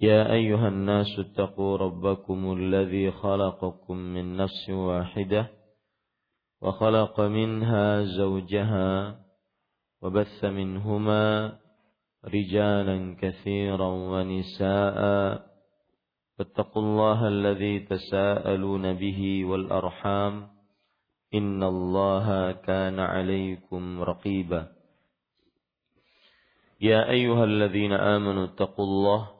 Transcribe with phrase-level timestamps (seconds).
[0.00, 5.50] يا أيها الناس اتقوا ربكم الذي خلقكم من نفس واحدة
[6.62, 9.20] وخلق منها زوجها
[10.02, 11.52] وبث منهما
[12.24, 15.00] رجالا كثيرا ونساء
[16.38, 20.48] فاتقوا الله الذي تساءلون به والأرحام
[21.34, 24.72] إن الله كان عليكم رقيبا
[26.80, 29.39] يا أيها الذين آمنوا اتقوا الله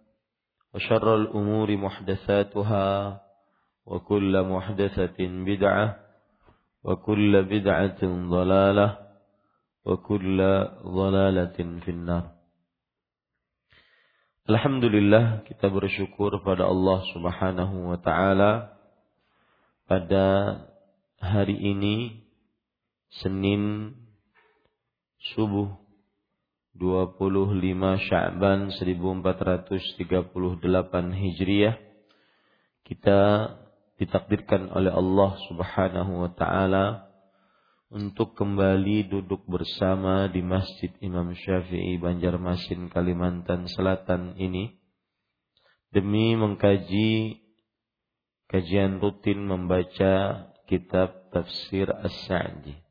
[0.74, 2.88] وشر الأمور محدثاتها
[3.86, 5.86] وكل محدثة بدعة
[6.84, 8.88] وكل بدعة ضلالة
[9.84, 10.38] وكل
[10.84, 12.36] ضلالة في النار
[14.46, 18.78] Alhamdulillah kita bersyukur pada Allah Subhanahu wa taala
[19.90, 20.26] pada
[21.18, 22.22] hari ini
[23.10, 23.90] Senin
[25.34, 25.79] subuh
[26.75, 30.31] 25 Sya'ban 1438
[31.11, 31.75] Hijriah
[32.87, 33.21] kita
[33.99, 37.11] ditakdirkan oleh Allah Subhanahu wa taala
[37.91, 44.79] untuk kembali duduk bersama di Masjid Imam Syafi'i Banjarmasin Kalimantan Selatan ini
[45.91, 47.43] demi mengkaji
[48.47, 52.90] kajian rutin membaca kitab tafsir As-Sa'di.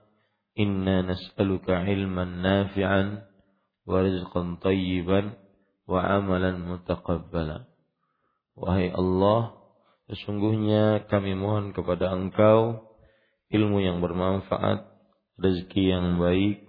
[0.57, 3.23] Ilman nafi'an
[3.87, 5.35] wa rizqan tayyiban
[5.87, 7.67] wa amalan mutaqabbala.
[8.55, 9.55] Wahai Allah,
[10.11, 12.91] sesungguhnya kami mohon kepada Engkau
[13.51, 14.87] ilmu yang bermanfaat,
[15.39, 16.63] rezeki yang baik,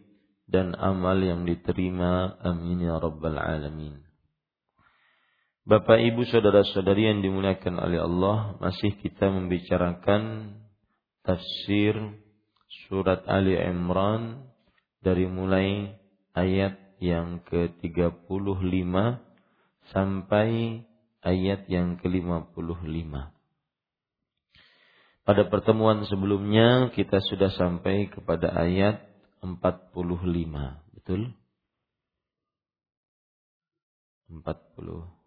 [0.50, 2.36] dan amal yang diterima.
[2.42, 4.02] Amin ya rabbal alamin.
[5.62, 10.54] Bapak, Ibu, saudara-saudari yang dimuliakan oleh Allah, masih kita membicarakan
[11.22, 11.94] tafsir
[12.88, 14.48] surat Ali Imran
[15.04, 15.92] dari mulai
[16.32, 18.94] ayat yang ke-35
[19.90, 20.80] sampai
[21.20, 23.12] ayat yang ke-55.
[25.22, 29.06] Pada pertemuan sebelumnya kita sudah sampai kepada ayat
[29.42, 30.02] 45,
[30.98, 31.34] betul?
[34.32, 35.22] 40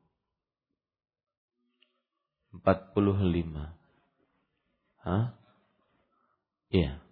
[2.63, 3.75] 45.
[5.05, 5.35] Hah?
[6.71, 7.04] Iya.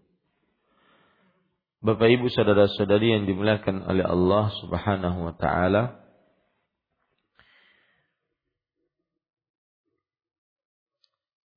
[1.84, 6.00] Bapak Ibu saudara-saudari yang dimuliakan oleh Allah Subhanahu wa taala.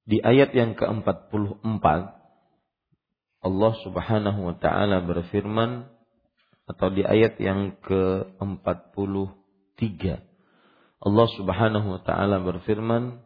[0.03, 1.87] Di ayat yang ke-44
[3.47, 5.87] Allah Subhanahu wa taala berfirman
[6.67, 9.79] atau di ayat yang ke-43
[11.07, 13.23] Allah Subhanahu wa taala berfirman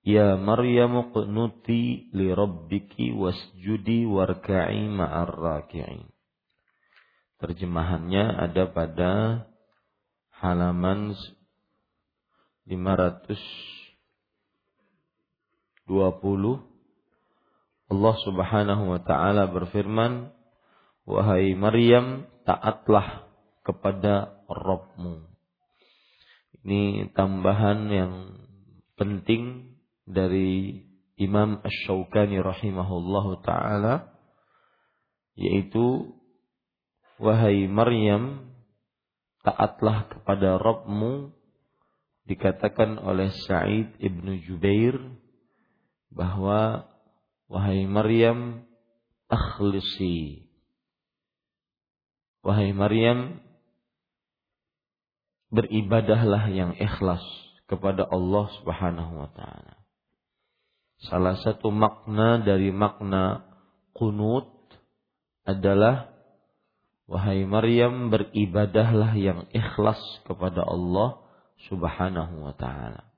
[0.00, 6.08] Ya Maryam qunuti li rabbiki wasjudi warka'i ma'ar raki'in
[7.38, 9.10] Terjemahannya ada pada
[10.42, 11.14] halaman
[12.66, 13.38] 520
[17.88, 20.34] Allah Subhanahu wa taala berfirman
[21.06, 23.30] wahai Maryam taatlah
[23.62, 25.24] kepada Rabbmu.
[26.66, 28.12] Ini tambahan yang
[28.98, 30.84] penting dari
[31.14, 34.10] Imam Ash-Shawqani rahimahullahu taala
[35.38, 36.17] yaitu
[37.18, 38.54] wahai Maryam
[39.42, 41.34] taatlah kepada Rabbmu
[42.30, 44.94] dikatakan oleh Sa'id ibnu Jubair
[46.14, 46.86] bahwa
[47.50, 48.64] wahai Maryam
[49.28, 50.48] akhlisi
[52.46, 53.42] wahai Maryam
[55.48, 57.24] beribadahlah yang ikhlas
[57.68, 59.74] kepada Allah Subhanahu wa taala.
[60.98, 63.46] Salah satu makna dari makna
[63.94, 64.50] kunut
[65.46, 66.07] adalah
[67.08, 71.24] Wahai Maryam, beribadahlah yang ikhlas kepada Allah
[71.72, 73.08] Subhanahu wa taala.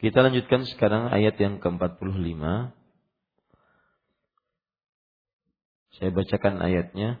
[0.00, 2.40] Kita lanjutkan sekarang ayat yang ke-45.
[6.00, 7.20] Saya bacakan ayatnya.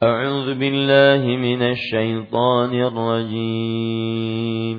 [0.00, 4.78] A'udzu billahi minasy syaithanir rajim.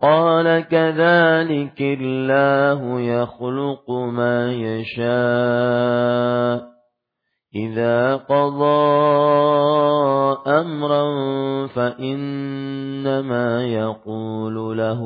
[0.00, 6.76] قال كذلك الله يخلق ما يشاء.
[7.56, 8.84] إذا قضى
[10.46, 11.04] أمرا
[11.66, 15.00] فإنما يقول له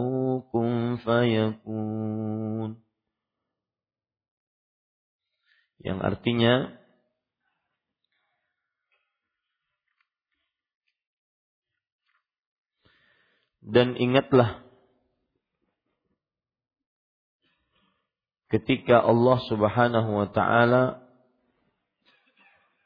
[0.52, 2.70] كن فيكون.
[5.80, 6.54] Yang artinya
[13.64, 14.69] dan ingatlah
[18.50, 21.06] ketika Allah Subhanahu wa taala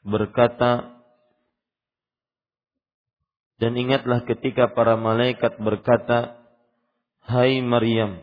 [0.05, 1.01] berkata
[3.57, 6.37] dan ingatlah ketika para malaikat berkata
[7.25, 8.21] Hai Maryam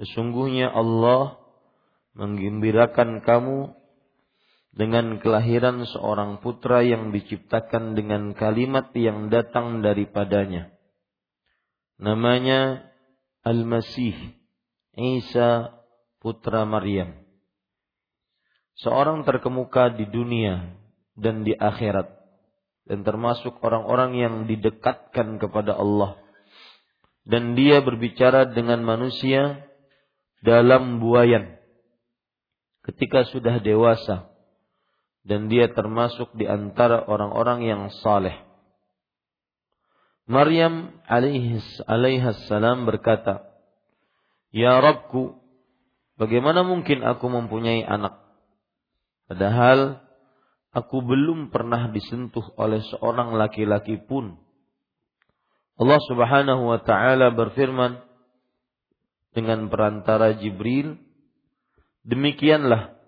[0.00, 1.36] sesungguhnya Allah
[2.16, 3.76] menggembirakan kamu
[4.72, 10.70] dengan kelahiran seorang putra yang diciptakan dengan kalimat yang datang daripadanya.
[11.98, 12.86] Namanya
[13.42, 14.14] Al-Masih
[14.94, 15.77] Isa
[16.18, 17.14] putra Maryam.
[18.78, 20.78] Seorang terkemuka di dunia
[21.18, 22.14] dan di akhirat
[22.86, 26.16] dan termasuk orang-orang yang didekatkan kepada Allah.
[27.28, 29.68] Dan dia berbicara dengan manusia
[30.40, 31.58] dalam buayan
[32.88, 34.32] ketika sudah dewasa
[35.28, 38.32] dan dia termasuk di antara orang-orang yang saleh.
[40.24, 41.60] Maryam alaihi
[42.48, 43.44] salam berkata
[44.48, 45.36] Ya Rabbku
[46.18, 48.20] bagaimana mungkin aku mempunyai anak
[49.30, 50.02] padahal
[50.72, 54.36] aku belum pernah disentuh oleh seorang laki-laki pun.
[55.78, 58.02] Allah Subhanahu wa taala berfirman
[59.32, 60.98] dengan perantara Jibril,
[62.02, 62.98] demikianlah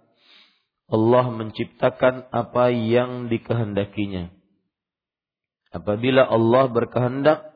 [0.90, 4.30] Allah menciptakan apa yang dikehendakinya.
[5.70, 7.46] Apabila Allah berkehendak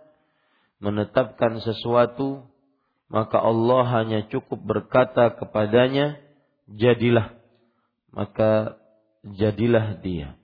[0.78, 2.46] menetapkan sesuatu,
[3.08, 6.16] maka Allah hanya cukup berkata kepadanya,
[6.70, 7.36] jadilah.
[8.14, 8.80] Maka
[9.24, 10.38] jadilah dia.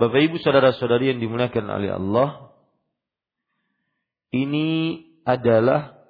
[0.00, 2.28] Bapak Ibu saudara-saudari yang dimuliakan oleh Allah,
[4.32, 6.00] ini adalah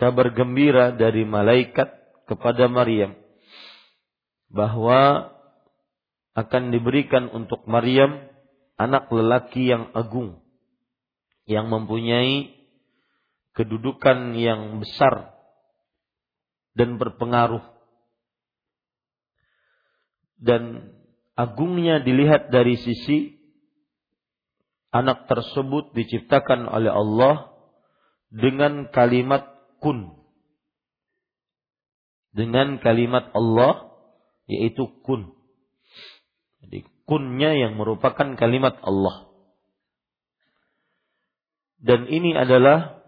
[0.00, 1.92] kabar gembira dari malaikat
[2.26, 3.14] kepada Maryam
[4.50, 5.30] bahwa
[6.34, 8.18] akan diberikan untuk Maryam
[8.80, 10.40] anak lelaki yang agung
[11.44, 12.59] yang mempunyai
[13.54, 15.34] kedudukan yang besar
[16.78, 17.64] dan berpengaruh
[20.40, 20.94] dan
[21.36, 23.36] agungnya dilihat dari sisi
[24.90, 27.52] anak tersebut diciptakan oleh Allah
[28.32, 29.46] dengan kalimat
[29.78, 30.16] kun.
[32.30, 33.90] Dengan kalimat Allah
[34.46, 35.34] yaitu kun.
[36.64, 39.30] Jadi kunnya yang merupakan kalimat Allah.
[41.80, 42.99] Dan ini adalah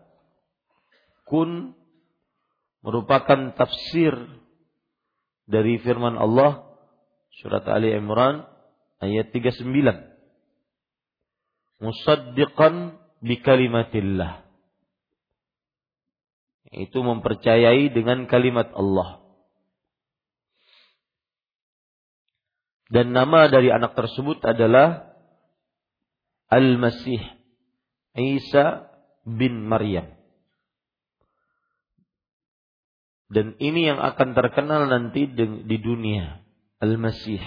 [1.32, 1.72] kun
[2.84, 4.12] merupakan tafsir
[5.48, 6.68] dari firman Allah
[7.40, 8.44] surat Ali Imran
[9.00, 9.64] ayat 39.
[11.80, 14.44] Musaddiqan bi kalimatillah.
[16.72, 19.24] Itu mempercayai dengan kalimat Allah.
[22.92, 25.16] Dan nama dari anak tersebut adalah
[26.52, 27.24] Al-Masih
[28.20, 28.92] Isa
[29.24, 30.21] bin Maryam.
[33.32, 36.44] Dan ini yang akan terkenal nanti di dunia.
[36.84, 37.40] Al-Masih.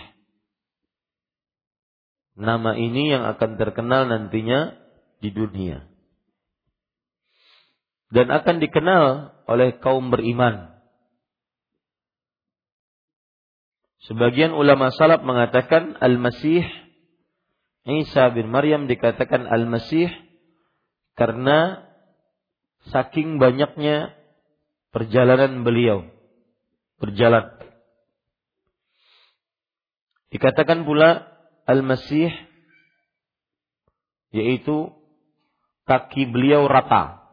[2.36, 4.74] Nama ini yang akan terkenal nantinya
[5.22, 5.86] di dunia.
[8.10, 9.04] Dan akan dikenal
[9.46, 10.74] oleh kaum beriman.
[14.10, 16.66] Sebagian ulama salaf mengatakan Al-Masih
[17.86, 20.10] Isa bin Maryam dikatakan Al-Masih
[21.14, 21.86] karena
[22.90, 24.18] saking banyaknya
[24.96, 26.08] perjalanan beliau
[27.04, 27.52] berjalan.
[30.32, 31.28] Dikatakan pula
[31.68, 32.32] Al-Masih
[34.32, 34.96] yaitu
[35.84, 37.28] kaki beliau rata.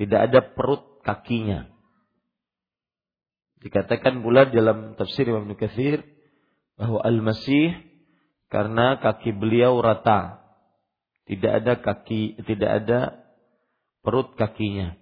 [0.00, 1.68] Tidak ada perut kakinya.
[3.60, 6.00] Dikatakan pula dalam tafsir Imam Katsir
[6.80, 7.76] bahwa Al-Masih
[8.48, 10.40] karena kaki beliau rata.
[11.28, 13.00] Tidak ada kaki, tidak ada
[14.00, 15.01] perut kakinya.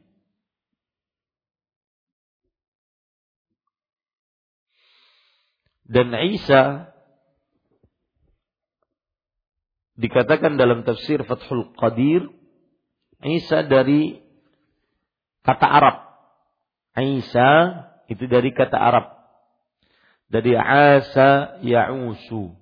[5.90, 6.94] Dan Isa
[9.98, 12.30] dikatakan dalam tafsir Fathul Qadir
[13.20, 14.22] Isa dari
[15.44, 15.96] kata Arab.
[16.96, 17.48] Isa
[18.08, 19.06] itu dari kata Arab.
[20.30, 22.54] Dari asa ya'usu.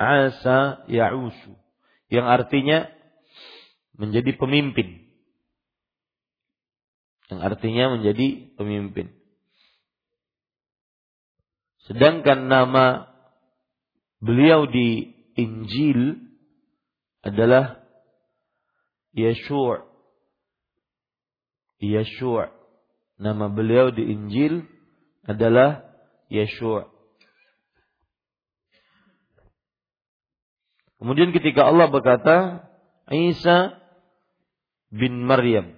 [0.00, 1.52] Asa ya'usu.
[2.10, 2.78] Yang artinya
[3.94, 5.06] menjadi pemimpin.
[7.30, 9.14] Yang artinya menjadi pemimpin.
[11.90, 13.10] Sedangkan nama
[14.22, 16.22] beliau di Injil
[17.26, 17.82] adalah
[19.10, 19.82] Yeshua.
[21.82, 22.54] Yeshua.
[23.18, 24.66] Nama beliau di Injil
[25.26, 25.82] adalah
[26.30, 26.86] Yeshua.
[31.02, 32.62] Kemudian ketika Allah berkata,
[33.10, 33.74] Isa
[34.94, 35.74] bin Maryam.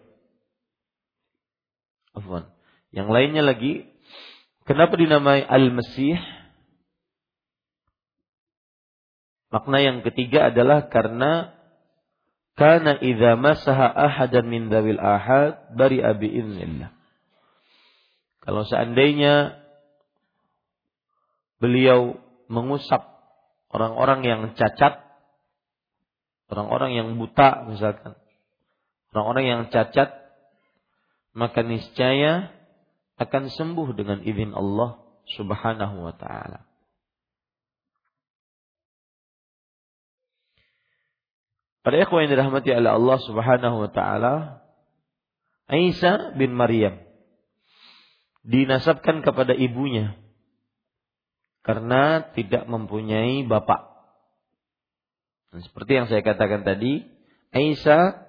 [2.13, 2.53] Afwan.
[2.93, 3.89] Yang lainnya lagi,
[4.69, 6.21] kenapa dinamai Al-Masih?
[9.55, 11.55] Makna yang ketiga adalah karena
[12.59, 16.91] karena idza masaha ahadan min dzawil ahad bari abi idznillah.
[18.43, 19.63] Kalau seandainya
[21.63, 22.19] beliau
[22.51, 23.03] mengusap
[23.71, 25.01] orang-orang yang cacat,
[26.51, 28.15] orang-orang yang buta misalkan,
[29.15, 30.13] orang-orang yang cacat,
[31.35, 32.53] maka niscaya
[33.15, 34.99] akan sembuh dengan izin Allah
[35.39, 36.67] Subhanahu wa taala.
[41.85, 44.35] Pada ikhwan yang dirahmati oleh Allah Subhanahu wa taala,
[45.69, 46.97] Isa bin Maryam
[48.45, 50.17] dinasabkan kepada ibunya
[51.65, 53.89] karena tidak mempunyai bapak.
[55.53, 57.05] Dan seperti yang saya katakan tadi,
[57.53, 58.29] Isa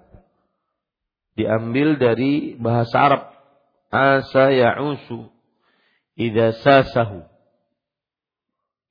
[1.35, 3.34] diambil dari bahasa Arab
[3.95, 5.31] asa ya'usu
[6.19, 7.23] idza sasahu.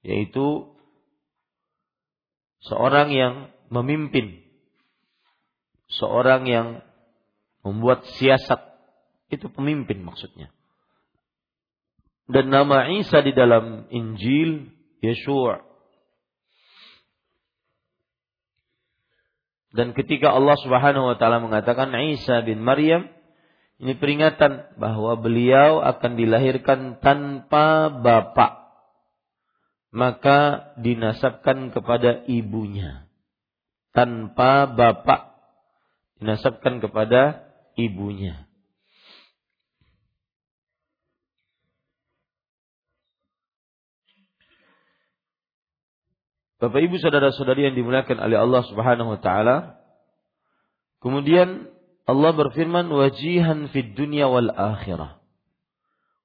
[0.04, 0.72] Yaitu
[2.64, 3.34] seorang yang
[3.68, 4.40] memimpin.
[5.88, 6.68] Seorang yang
[7.64, 8.60] membuat siasat.
[9.28, 10.52] Itu pemimpin maksudnya.
[12.24, 14.72] Dan nama Isa di dalam Injil
[15.04, 15.60] Yeshua.
[19.74, 23.10] Dan ketika Allah Subhanahu wa taala mengatakan Isa bin Maryam
[23.82, 28.62] ini peringatan bahwa beliau akan dilahirkan tanpa bapak.
[29.94, 33.06] Maka dinasabkan kepada ibunya.
[33.94, 35.34] Tanpa bapak
[36.18, 38.46] dinasabkan kepada ibunya.
[46.62, 49.56] Bapak Ibu saudara-saudari yang dimuliakan oleh Allah Subhanahu wa taala.
[51.04, 51.73] Kemudian
[52.04, 55.24] Allah berfirman wajihan fid dunya wal akhirah.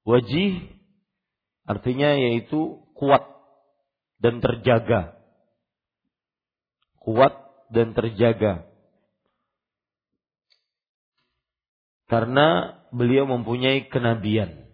[0.04, 0.76] Wajih
[1.64, 3.24] artinya yaitu kuat
[4.20, 5.16] dan terjaga.
[7.00, 7.32] Kuat
[7.72, 8.68] dan terjaga.
[12.12, 14.68] Karena beliau mempunyai kenabian.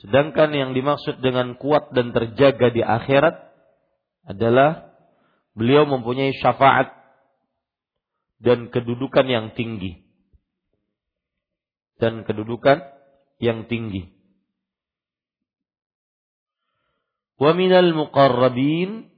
[0.00, 3.36] Sedangkan yang dimaksud dengan kuat dan terjaga di akhirat
[4.24, 4.96] adalah
[5.52, 6.99] beliau mempunyai syafaat
[8.40, 10.00] dan kedudukan yang tinggi.
[12.00, 12.80] Dan kedudukan
[13.36, 14.08] yang tinggi.
[17.36, 19.08] Wa minal muqarrabin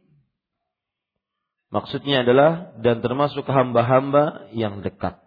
[1.70, 5.18] maksudnya adalah dan termasuk hamba-hamba yang dekat.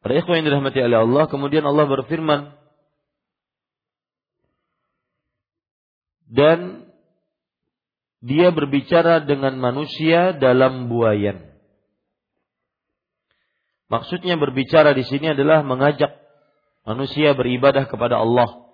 [0.00, 2.56] Para ikhwan yang dirahmati oleh Allah, kemudian Allah berfirman
[6.24, 6.89] dan
[8.20, 11.50] dia berbicara dengan manusia dalam buayan.
[13.90, 16.14] Maksudnya berbicara di sini adalah mengajak
[16.84, 18.70] manusia beribadah kepada Allah.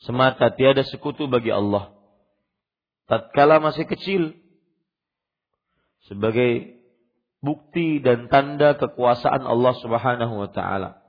[0.00, 1.92] Semata tiada sekutu bagi Allah.
[3.04, 4.32] Tatkala masih kecil
[6.08, 6.80] sebagai
[7.44, 11.04] bukti dan tanda kekuasaan Allah Subhanahu wa taala.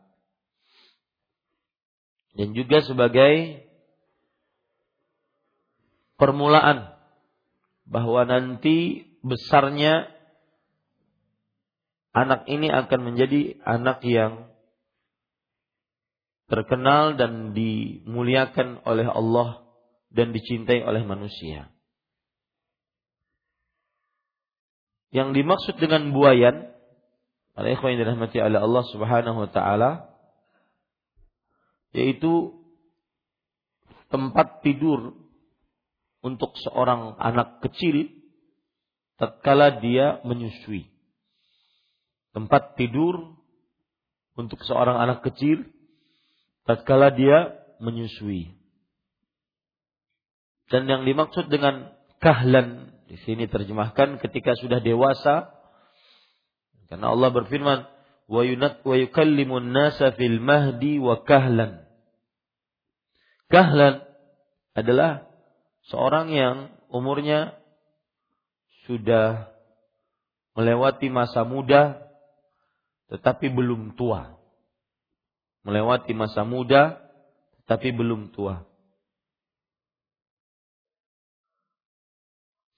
[2.36, 3.63] Dan juga sebagai
[6.22, 6.94] permulaan
[7.90, 10.06] bahwa nanti besarnya
[12.13, 14.54] anak ini akan menjadi anak yang
[16.46, 19.66] terkenal dan dimuliakan oleh Allah
[20.13, 21.74] dan dicintai oleh manusia.
[25.10, 26.70] Yang dimaksud dengan buayan,
[27.58, 29.92] ikhwan yang dirahmati oleh Allah Subhanahu wa taala
[31.92, 32.56] yaitu
[34.08, 35.21] tempat tidur
[36.22, 38.10] untuk seorang anak kecil
[39.18, 40.90] tatkala dia menyusui.
[42.32, 43.38] Tempat tidur
[44.38, 45.66] untuk seorang anak kecil
[46.66, 48.54] tatkala dia menyusui.
[50.72, 51.92] Dan yang dimaksud dengan
[52.24, 55.51] kahlan di sini terjemahkan ketika sudah dewasa
[56.88, 57.80] karena Allah berfirman
[58.28, 61.88] wa yunat wa yukallimun nasa fil mahdi wa kahlan.
[63.48, 64.03] Kahlan
[64.75, 65.30] adalah
[65.92, 66.56] seorang yang
[66.88, 67.60] umurnya
[68.88, 69.51] sudah
[70.56, 72.00] melewati masa muda
[73.12, 74.40] tetapi belum tua.
[75.68, 76.98] Melewati masa muda
[77.62, 78.64] tetapi belum tua.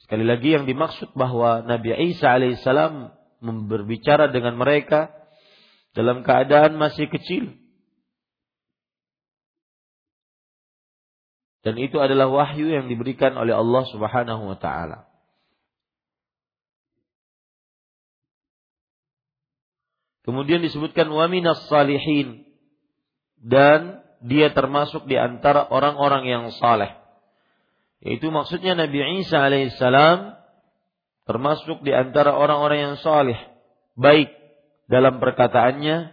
[0.03, 5.13] Sekali lagi yang dimaksud bahwa Nabi Isa alaihissalam berbicara dengan mereka
[5.95, 7.62] dalam keadaan masih kecil.
[11.63, 15.07] Dan itu adalah wahyu yang diberikan oleh Allah Subhanahu wa taala.
[20.23, 22.47] Kemudian disebutkan wa minas salihin
[23.39, 26.95] dan dia termasuk di antara orang-orang yang saleh.
[28.03, 30.35] Itu maksudnya Nabi Isa alaihissalam
[31.23, 33.39] termasuk di antara orang-orang yang saleh,
[33.95, 34.31] baik
[34.91, 36.11] dalam perkataannya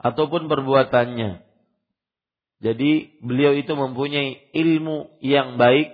[0.00, 1.44] ataupun perbuatannya.
[2.64, 5.92] Jadi beliau itu mempunyai ilmu yang baik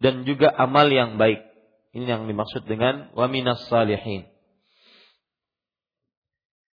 [0.00, 1.44] dan juga amal yang baik.
[1.92, 4.24] Ini yang dimaksud dengan waminas salihin.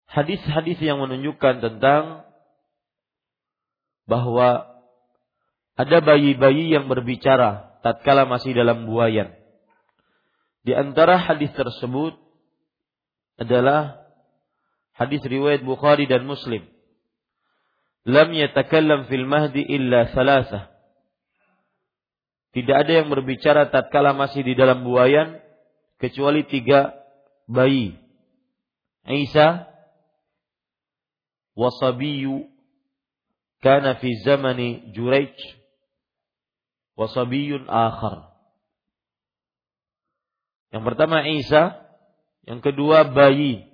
[0.06, 2.30] Hadis-hadis yang menunjukkan tentang
[4.06, 4.70] bahwa
[5.74, 9.34] ada bayi-bayi yang berbicara tatkala masih dalam buayan.
[10.62, 12.14] Di antara hadis tersebut
[13.34, 13.98] adalah
[14.94, 16.70] hadis riwayat Bukhari dan Muslim.
[18.02, 20.74] Lam yatakallam fil mahdi illa salasah.
[22.52, 25.40] Tidak ada yang berbicara tatkala masih di dalam buayan
[25.96, 26.92] kecuali tiga
[27.48, 27.96] bayi.
[29.06, 29.70] Isa
[31.56, 32.50] wasabiyu
[33.62, 35.32] kana fi zamani Juraij
[36.98, 38.34] wasabiyun akhar.
[40.72, 41.84] Yang pertama Isa,
[42.48, 43.68] yang kedua bayi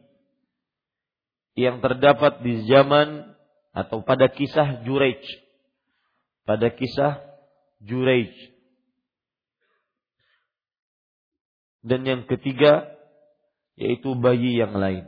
[1.58, 3.37] yang terdapat di zaman
[3.72, 5.20] atau pada kisah Jurej.
[6.48, 7.20] Pada kisah
[7.84, 8.32] Jurej.
[11.84, 12.88] Dan yang ketiga
[13.78, 15.06] yaitu bayi yang lain.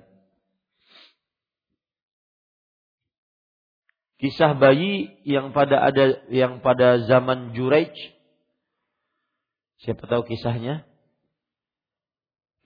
[4.20, 7.96] kisah bayi yang pada ada yang pada zaman Juraij.
[9.80, 10.84] Siapa tahu kisahnya?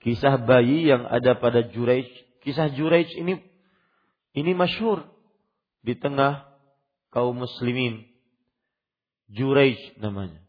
[0.03, 2.11] Kisah bayi yang ada pada Juraij.
[2.43, 3.39] Kisah Juraij ini
[4.35, 5.07] ini masyhur
[5.85, 6.49] di tengah
[7.13, 8.09] kaum muslimin.
[9.29, 10.41] Juraij namanya.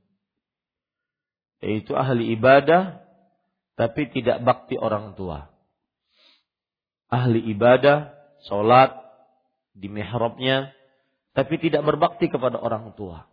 [1.61, 3.05] Yaitu ahli ibadah
[3.77, 5.53] tapi tidak bakti orang tua.
[7.13, 8.17] Ahli ibadah,
[8.49, 8.97] sholat
[9.77, 10.73] di mihrabnya,
[11.37, 13.29] tapi tidak berbakti kepada orang tua.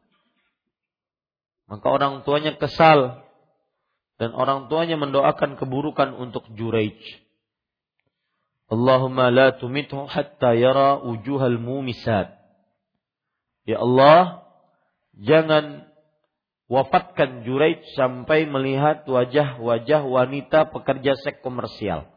[1.72, 3.24] Maka orang tuanya kesal
[4.20, 7.23] dan orang tuanya mendoakan keburukan untuk Juraij.
[8.74, 12.34] Allahumma la tumithu hatta yara ujuhal mumisat.
[13.70, 14.50] Ya Allah,
[15.14, 15.86] jangan
[16.66, 22.10] wafatkan Juraij sampai melihat wajah-wajah wanita pekerja seks komersial.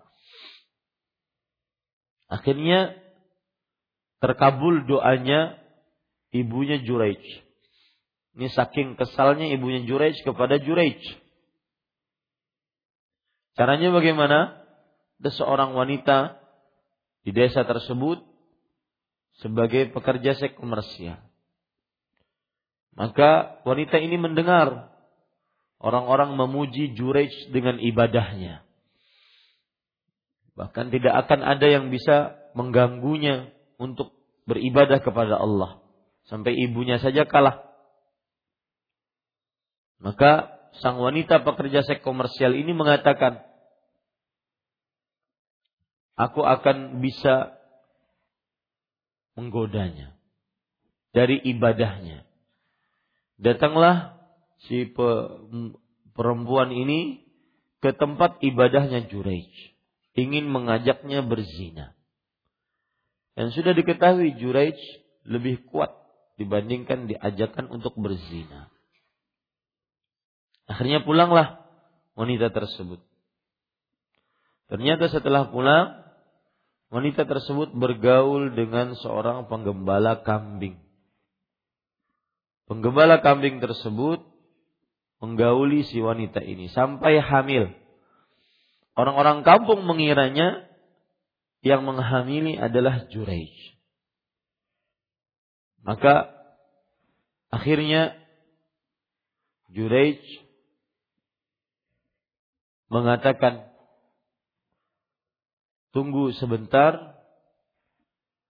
[2.26, 2.96] Akhirnya
[4.24, 5.60] terkabul doanya
[6.32, 7.20] ibunya Juraij.
[8.36, 10.98] Ini saking kesalnya ibunya Juraij kepada Juraij.
[13.56, 14.64] Caranya bagaimana?
[15.16, 16.45] Ada seorang wanita
[17.26, 18.22] di desa tersebut
[19.42, 21.18] sebagai pekerja seks komersial.
[22.94, 24.94] Maka wanita ini mendengar
[25.82, 28.62] orang-orang memuji Jurej dengan ibadahnya.
[30.56, 34.16] Bahkan tidak akan ada yang bisa mengganggunya untuk
[34.48, 35.84] beribadah kepada Allah.
[36.30, 37.60] Sampai ibunya saja kalah.
[40.00, 43.45] Maka sang wanita pekerja seks komersial ini mengatakan,
[46.16, 47.56] aku akan bisa
[49.36, 50.16] menggodanya
[51.12, 52.24] dari ibadahnya.
[53.36, 54.16] Datanglah
[54.64, 54.88] si
[56.16, 57.28] perempuan ini
[57.84, 59.52] ke tempat ibadahnya Juraij,
[60.16, 61.92] ingin mengajaknya berzina.
[63.36, 64.80] Dan sudah diketahui Juraij
[65.28, 65.92] lebih kuat
[66.40, 68.72] dibandingkan diajakkan untuk berzina.
[70.64, 71.60] Akhirnya pulanglah
[72.16, 73.04] wanita tersebut.
[74.66, 76.05] Ternyata setelah pulang,
[76.90, 80.78] wanita tersebut bergaul dengan seorang penggembala kambing.
[82.66, 84.22] Penggembala kambing tersebut
[85.22, 87.70] menggauli si wanita ini sampai hamil.
[88.96, 90.66] Orang-orang kampung mengiranya
[91.60, 93.52] yang menghamili adalah Juraij.
[95.86, 96.34] Maka
[97.52, 98.18] akhirnya
[99.70, 100.18] Juraij
[102.90, 103.70] mengatakan,
[105.90, 107.18] tunggu sebentar,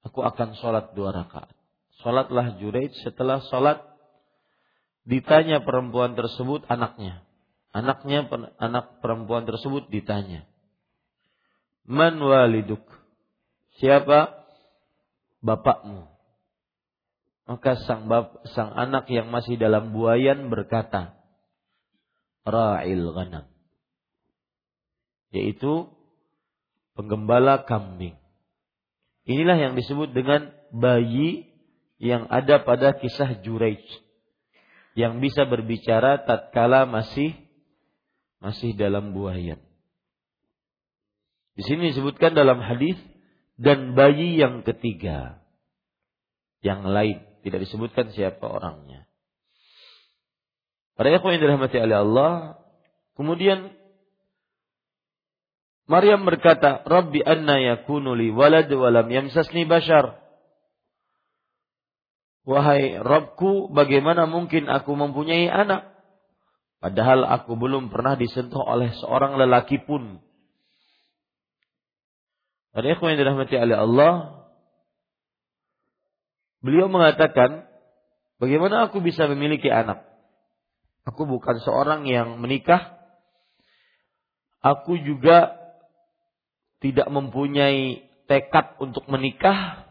[0.07, 1.53] aku akan sholat dua rakaat.
[2.05, 3.83] Sholatlah Juraid setelah sholat
[5.09, 7.25] ditanya perempuan tersebut anaknya.
[7.72, 8.25] Anaknya
[8.57, 10.49] anak perempuan tersebut ditanya.
[11.85, 12.83] Man waliduk?
[13.81, 14.46] Siapa
[15.44, 16.09] bapakmu?
[17.46, 21.14] Maka sang bap, sang anak yang masih dalam buayan berkata,
[22.42, 23.46] Ra'il ghanam
[25.37, 25.90] yaitu
[26.96, 28.16] penggembala kambing.
[29.28, 31.52] Inilah yang disebut dengan bayi
[32.00, 33.85] yang ada pada kisah Juraij
[34.96, 37.37] yang bisa berbicara tatkala masih
[38.40, 39.61] masih dalam buayan.
[41.56, 42.96] Di sini disebutkan dalam hadis
[43.56, 45.40] dan bayi yang ketiga
[46.64, 49.04] yang lain tidak disebutkan siapa orangnya.
[50.96, 52.32] Para ikhwan yang dirahmati oleh Allah,
[53.20, 53.76] kemudian
[55.87, 60.18] Maryam berkata, Rabbi anna yakunu li walad walam yamsasni bashar.
[62.46, 65.94] Wahai Rabbku, bagaimana mungkin aku mempunyai anak?
[66.83, 70.22] Padahal aku belum pernah disentuh oleh seorang lelaki pun.
[72.70, 74.12] Pada ikhwan yang dirahmati oleh Allah,
[76.62, 77.66] beliau mengatakan,
[78.42, 80.07] bagaimana aku bisa memiliki anak?
[81.07, 82.99] Aku bukan seorang yang menikah.
[84.62, 85.65] Aku juga
[86.87, 89.90] tidak mempunyai tekad untuk menikah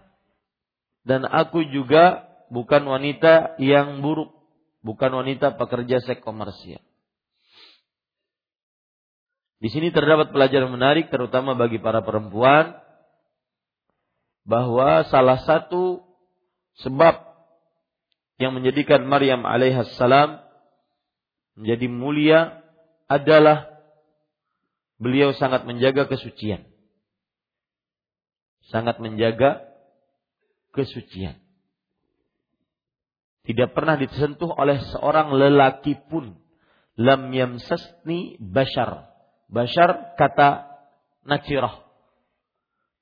[1.04, 4.32] dan aku juga bukan wanita yang buruk,
[4.80, 6.80] bukan wanita pekerja seks komersial.
[9.60, 12.80] Di sini terdapat pelajaran menarik terutama bagi para perempuan
[14.48, 16.00] bahwa salah satu
[16.80, 17.28] sebab
[18.40, 20.44] yang menjadikan Maryam alaihissalam
[21.60, 22.40] menjadi mulia
[23.08, 23.72] adalah
[25.00, 26.75] beliau sangat menjaga kesucian
[28.70, 29.66] sangat menjaga
[30.74, 31.38] kesucian.
[33.46, 36.34] Tidak pernah disentuh oleh seorang lelaki pun.
[36.98, 39.06] Lam yamsasni bashar.
[39.46, 40.66] Bashar kata
[41.30, 41.86] nakirah.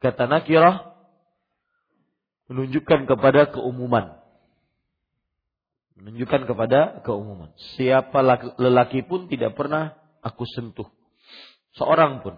[0.03, 0.91] Kata nakirah
[2.51, 4.19] menunjukkan kepada keumuman.
[5.95, 7.55] Menunjukkan kepada keumuman.
[7.79, 8.19] Siapa
[8.59, 10.91] lelaki pun tidak pernah aku sentuh.
[11.79, 12.35] Seorang pun.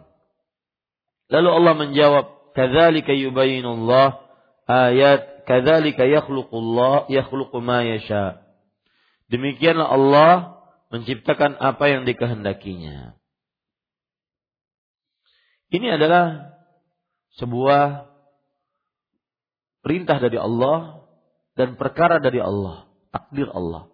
[1.34, 4.24] Lalu Allah menjawab, kadzalika yubayyinullah
[4.66, 8.42] ayat kadzalika yakhluqullah yakhluqu ma yasha.
[9.30, 10.34] Demikianlah Allah
[10.90, 13.18] menciptakan apa yang dikehendakinya.
[15.74, 16.56] Ini adalah
[17.36, 18.08] sebuah
[19.82, 21.04] perintah dari Allah
[21.58, 23.92] dan perkara dari Allah, takdir Allah.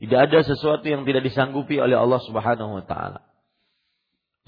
[0.00, 3.20] Tidak ada sesuatu yang tidak disanggupi oleh Allah Subhanahu wa taala.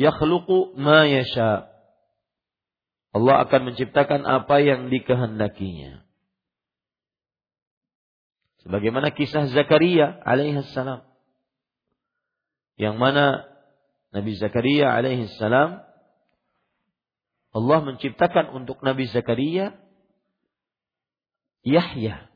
[0.00, 1.71] yakhluqu ma yasha.
[3.12, 6.00] Allah akan menciptakan apa yang dikehendakinya.
[8.64, 11.04] Sebagaimana kisah Zakaria alaihissalam.
[12.80, 13.24] Yang mana
[14.16, 15.84] Nabi Zakaria alaihissalam
[17.52, 19.76] Allah menciptakan untuk Nabi Zakaria
[21.68, 22.32] Yahya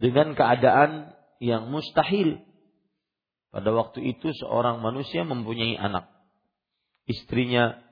[0.00, 2.40] dengan keadaan yang mustahil.
[3.52, 6.08] Pada waktu itu seorang manusia mempunyai anak.
[7.08, 7.85] Istrinya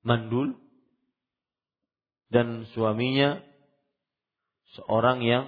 [0.00, 0.56] mandul
[2.30, 3.42] dan suaminya
[4.78, 5.44] seorang yang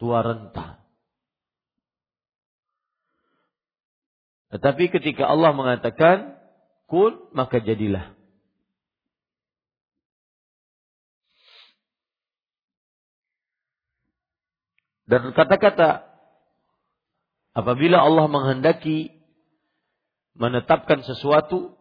[0.00, 0.80] tua renta.
[4.54, 6.38] Tetapi ketika Allah mengatakan
[6.86, 8.14] kun maka jadilah.
[15.04, 16.08] Dan kata-kata
[17.52, 19.12] apabila Allah menghendaki
[20.32, 21.76] menetapkan sesuatu,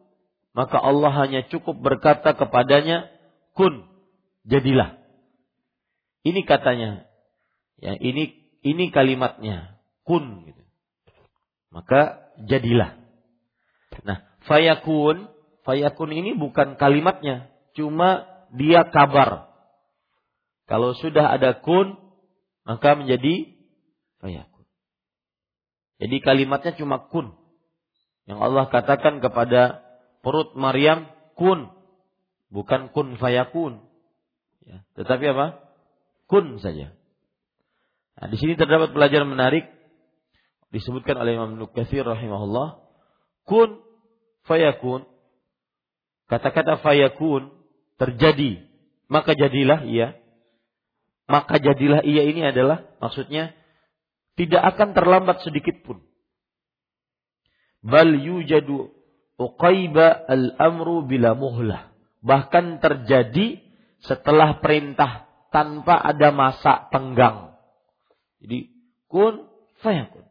[0.53, 3.09] maka Allah hanya cukup berkata kepadanya,
[3.57, 3.89] kun,
[4.45, 5.01] jadilah.
[6.21, 7.09] Ini katanya.
[7.81, 10.63] Ya, ini ini kalimatnya, kun gitu.
[11.73, 12.95] Maka jadilah.
[14.07, 15.27] Nah, fayakun,
[15.67, 19.49] fayakun ini bukan kalimatnya, cuma dia kabar.
[20.69, 21.97] Kalau sudah ada kun,
[22.63, 23.51] maka menjadi
[24.23, 24.65] fayakun.
[25.99, 27.35] Jadi kalimatnya cuma kun.
[28.23, 29.82] Yang Allah katakan kepada
[30.23, 31.69] perut Maryam kun,
[32.49, 33.83] bukan kun fayakun.
[34.63, 35.59] Ya, tetapi apa?
[36.31, 36.95] Kun saja.
[38.17, 39.67] Nah, di sini terdapat pelajaran menarik
[40.71, 42.79] disebutkan oleh Imam Nukathir rahimahullah.
[43.43, 43.83] Kun
[44.47, 45.03] fayakun.
[46.31, 47.51] Kata-kata fayakun
[47.99, 48.63] terjadi,
[49.11, 50.23] maka jadilah ia
[51.27, 53.55] maka jadilah ia ini adalah maksudnya
[54.35, 56.03] tidak akan terlambat sedikit pun.
[57.83, 58.91] Bal yujadu
[59.37, 61.91] uqaiba al-amru bila muhlah.
[62.23, 63.59] Bahkan terjadi
[64.03, 67.55] setelah perintah tanpa ada masa tenggang.
[68.43, 68.73] Jadi
[69.07, 69.47] kun
[69.79, 70.25] fayakun.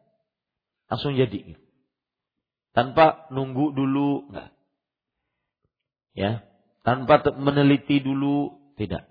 [0.88, 1.56] Langsung jadi.
[2.72, 4.50] Tanpa nunggu dulu enggak.
[6.12, 6.44] Ya,
[6.84, 9.08] tanpa meneliti dulu tidak.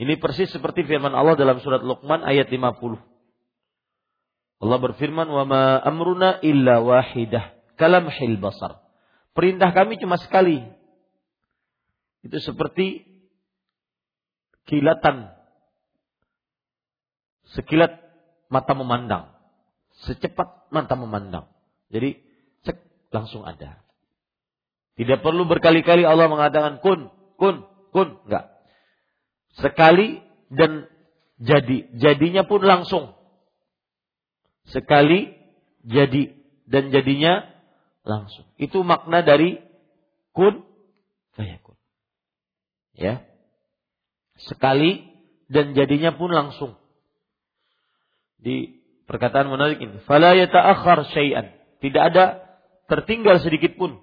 [0.00, 3.09] Ini persis seperti firman Allah dalam surat Luqman ayat 50.
[4.60, 8.84] Allah berfirman, "Wa ma amruna illa wahidah, kalamhil basar."
[9.32, 10.60] Perintah kami cuma sekali.
[12.20, 13.08] Itu seperti
[14.68, 15.32] kilatan.
[17.56, 17.96] Sekilat
[18.52, 19.32] mata memandang.
[20.04, 21.48] Secepat mata memandang.
[21.88, 22.20] Jadi
[22.68, 22.76] cek
[23.10, 23.80] langsung ada.
[25.00, 27.08] Tidak perlu berkali-kali Allah mengatakan kun,
[27.40, 28.20] kun, kun.
[28.28, 28.60] Enggak
[29.58, 30.86] sekali dan
[31.40, 31.90] jadi.
[31.98, 33.16] Jadinya pun langsung.
[34.70, 35.34] Sekali
[35.86, 36.34] jadi
[36.70, 37.46] dan jadinya
[38.06, 38.46] langsung.
[38.56, 39.58] Itu makna dari
[40.34, 40.62] kun
[41.34, 41.76] fayakun.
[42.94, 43.24] Ya.
[44.40, 45.04] Sekali
[45.50, 46.72] dan jadinya pun langsung.
[48.40, 51.52] Di perkataan menarik ini, fala yata'akhkhar syai'an.
[51.82, 52.40] Tidak ada
[52.88, 54.00] tertinggal sedikit pun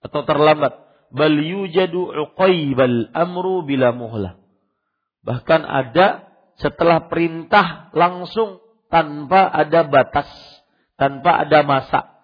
[0.00, 0.86] atau terlambat.
[1.06, 4.42] Bal yujadu uqaibal amru bila muhlah
[5.22, 6.26] Bahkan ada
[6.58, 8.62] setelah perintah langsung
[8.96, 10.24] tanpa ada batas,
[10.96, 12.16] tanpa ada masa.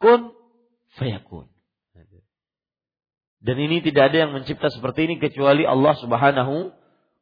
[0.00, 0.32] Kun
[0.96, 1.52] fayakun.
[3.44, 6.72] Dan ini tidak ada yang mencipta seperti ini kecuali Allah Subhanahu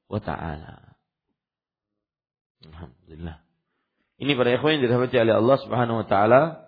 [0.07, 0.94] wa taala.
[2.64, 3.42] Alhamdulillah.
[4.22, 6.64] Ini para ikhwan yang dirahmati oleh Allah Subhanahu wa taala,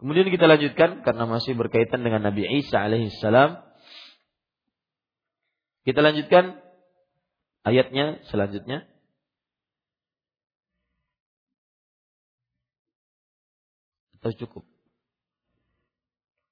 [0.00, 3.69] Kemudian kita lanjutkan karena masih berkaitan dengan Nabi Isa alaihissalam.
[5.85, 6.57] Kita lanjutkan
[7.61, 8.89] ayatnya selanjutnya.
[14.17, 14.65] Atau cukup?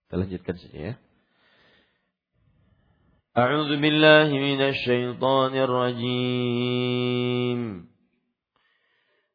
[0.06, 0.96] Kita lanjutkan saja ya.
[3.34, 7.60] أعوذ بالله من الشيطان الرجيم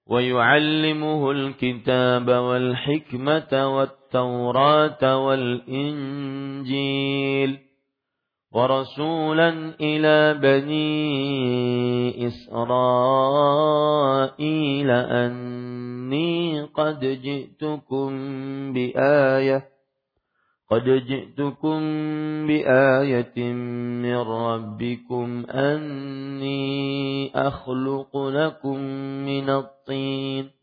[0.07, 6.39] ويعلمه الكتاب والحكمة والتوراة والإنجيل
[8.54, 13.70] ورسولا إلى بني إسرائيل
[14.92, 18.10] أني قد جئتكم
[18.74, 19.74] بآية
[20.70, 21.80] قد جئتكم
[22.48, 23.54] بآية
[24.04, 28.78] من ربكم أني أخلق لكم
[29.26, 30.63] من الطين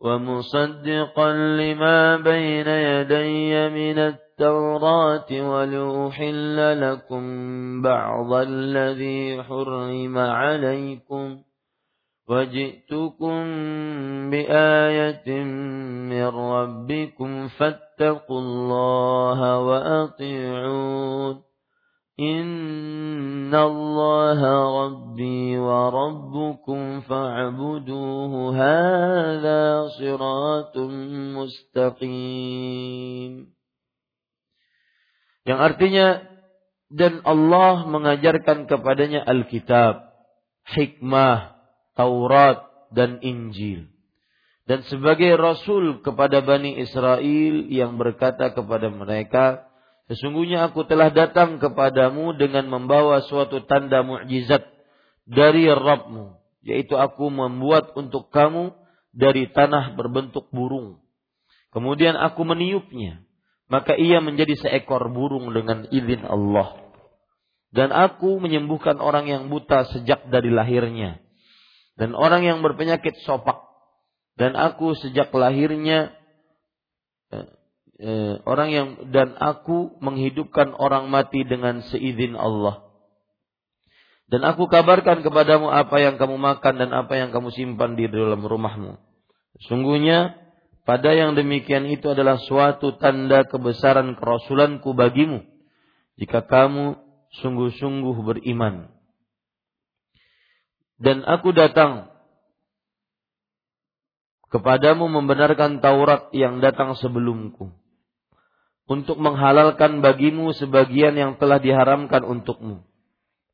[0.00, 7.22] ومصدقا لما بين يدي من التوراة ولأحل لكم
[7.82, 11.38] بعض الذي حرم عليكم
[12.28, 13.40] وجئتكم
[14.30, 15.42] بآية
[16.10, 21.47] من ربكم فاتقوا الله وأطيعون
[22.19, 24.39] إن الله
[24.85, 30.77] ربي وربكم فاعبدوه هذا صراط
[31.37, 33.33] مستقيم
[35.43, 36.23] Yang artinya
[36.87, 40.07] dan Allah mengajarkan kepadanya Alkitab,
[40.71, 41.59] hikmah,
[41.99, 42.63] Taurat
[42.95, 43.91] dan Injil.
[44.63, 49.66] Dan sebagai rasul kepada Bani Israel yang berkata kepada mereka,
[50.08, 54.64] sesungguhnya aku telah datang kepadamu dengan membawa suatu tanda mukjizat
[55.28, 58.72] dari Rabbmu, yaitu aku membuat untuk kamu
[59.12, 61.00] dari tanah berbentuk burung.
[61.70, 63.28] Kemudian aku meniupnya
[63.68, 66.88] maka ia menjadi seekor burung dengan izin Allah.
[67.68, 71.20] Dan aku menyembuhkan orang yang buta sejak dari lahirnya.
[72.00, 73.60] Dan orang yang berpenyakit sopak.
[74.40, 76.16] Dan aku sejak lahirnya
[77.98, 82.86] eh, orang yang dan aku menghidupkan orang mati dengan seizin Allah.
[84.28, 88.44] Dan aku kabarkan kepadamu apa yang kamu makan dan apa yang kamu simpan di dalam
[88.44, 89.00] rumahmu.
[89.66, 90.36] Sungguhnya
[90.84, 95.44] pada yang demikian itu adalah suatu tanda kebesaran kerasulanku bagimu.
[96.20, 97.00] Jika kamu
[97.40, 98.92] sungguh-sungguh beriman.
[100.98, 102.10] Dan aku datang
[104.50, 107.70] kepadamu membenarkan Taurat yang datang sebelumku.
[108.88, 112.88] Untuk menghalalkan bagimu sebagian yang telah diharamkan untukmu.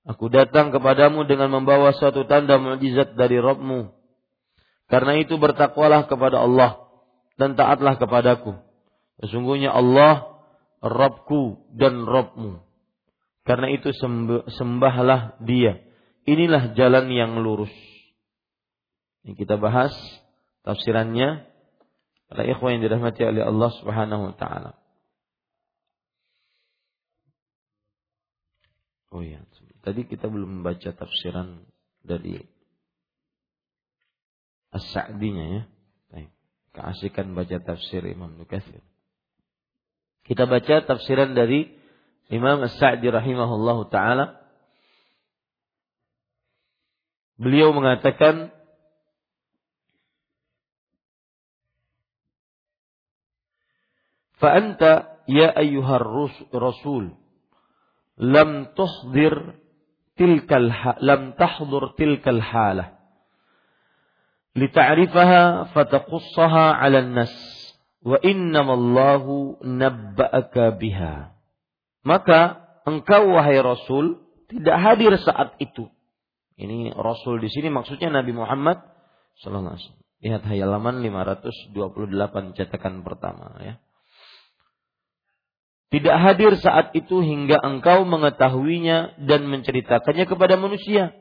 [0.06, 3.90] Aku datang kepadamu dengan membawa suatu tanda mukjizat dari Rabbmu.
[4.86, 6.84] Karena itu bertakwalah kepada Allah
[7.34, 8.54] dan taatlah kepadaku.
[9.24, 10.28] Sesungguhnya Allah
[10.84, 12.60] Rabbku dan Rabbmu.
[13.48, 13.90] Karena itu
[14.54, 15.80] sembahlah dia.
[16.28, 17.72] Inilah jalan yang lurus.
[19.24, 19.92] Ini kita bahas
[20.68, 21.48] tafsirannya.
[22.28, 24.83] Para ikhwan yang dirahmati oleh Allah subhanahu wa ta'ala.
[29.14, 29.38] Oh iya,
[29.86, 31.62] tadi kita belum membaca tafsiran
[32.02, 32.42] dari
[34.74, 35.62] As-Sa'dinya ya.
[36.10, 36.30] Baik.
[36.74, 38.74] Keasikan baca tafsir Imam Bukhari.
[38.74, 38.82] Ya.
[40.26, 41.70] Kita baca tafsiran dari
[42.26, 44.42] Imam As-Sa'di rahimahullahu taala.
[47.38, 48.50] Beliau mengatakan
[54.42, 56.02] "Fa anta ya ayyuhar
[56.50, 57.23] rasul
[58.18, 59.58] lam tuhdir
[60.14, 60.70] tilkal
[61.02, 62.94] lam tahdur tilkal halah.
[64.54, 67.34] Lita'rifaha fataqussaha 'ala an-nas.
[68.04, 71.34] Wa innamallahu nabba'aka biha.
[72.04, 75.88] Maka engkau wahai rasul tidak hadir saat itu.
[76.54, 78.78] Ini rasul di sini maksudnya Nabi Muhammad
[79.42, 80.02] sallallahu alaihi wasallam.
[80.24, 83.74] Lihat halaman 528 cetakan pertama ya
[85.92, 91.12] tidak hadir saat itu hingga engkau mengetahuinya dan menceritakannya kepada manusia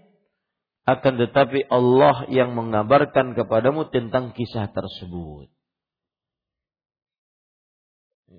[0.83, 5.47] akan tetapi Allah yang mengabarkan kepadamu tentang kisah tersebut.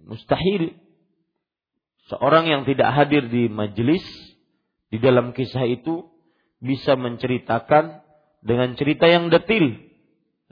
[0.05, 0.77] Mustahil
[2.13, 4.05] seorang yang tidak hadir di majelis
[4.92, 6.13] di dalam kisah itu
[6.61, 8.05] bisa menceritakan
[8.44, 9.81] dengan cerita yang detil.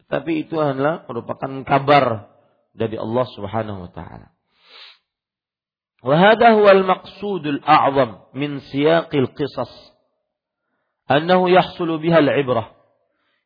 [0.01, 2.33] Tetapi itu adalah merupakan kabar
[2.73, 4.32] dari Allah Subhanahu wa taala.
[6.04, 9.98] وهذا هو المقصود الأعظم من سياق القصص
[11.08, 12.76] annahu yahsulu bihal ibrah.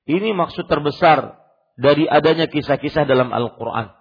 [0.09, 1.37] Ini maksud terbesar
[1.77, 3.93] dari adanya kisah-kisah dalam Al-Qur'an.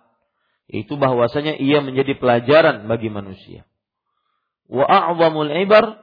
[0.67, 3.69] Itu bahwasanya ia menjadi pelajaran bagi manusia.
[4.67, 6.01] Wa a'zamul ibar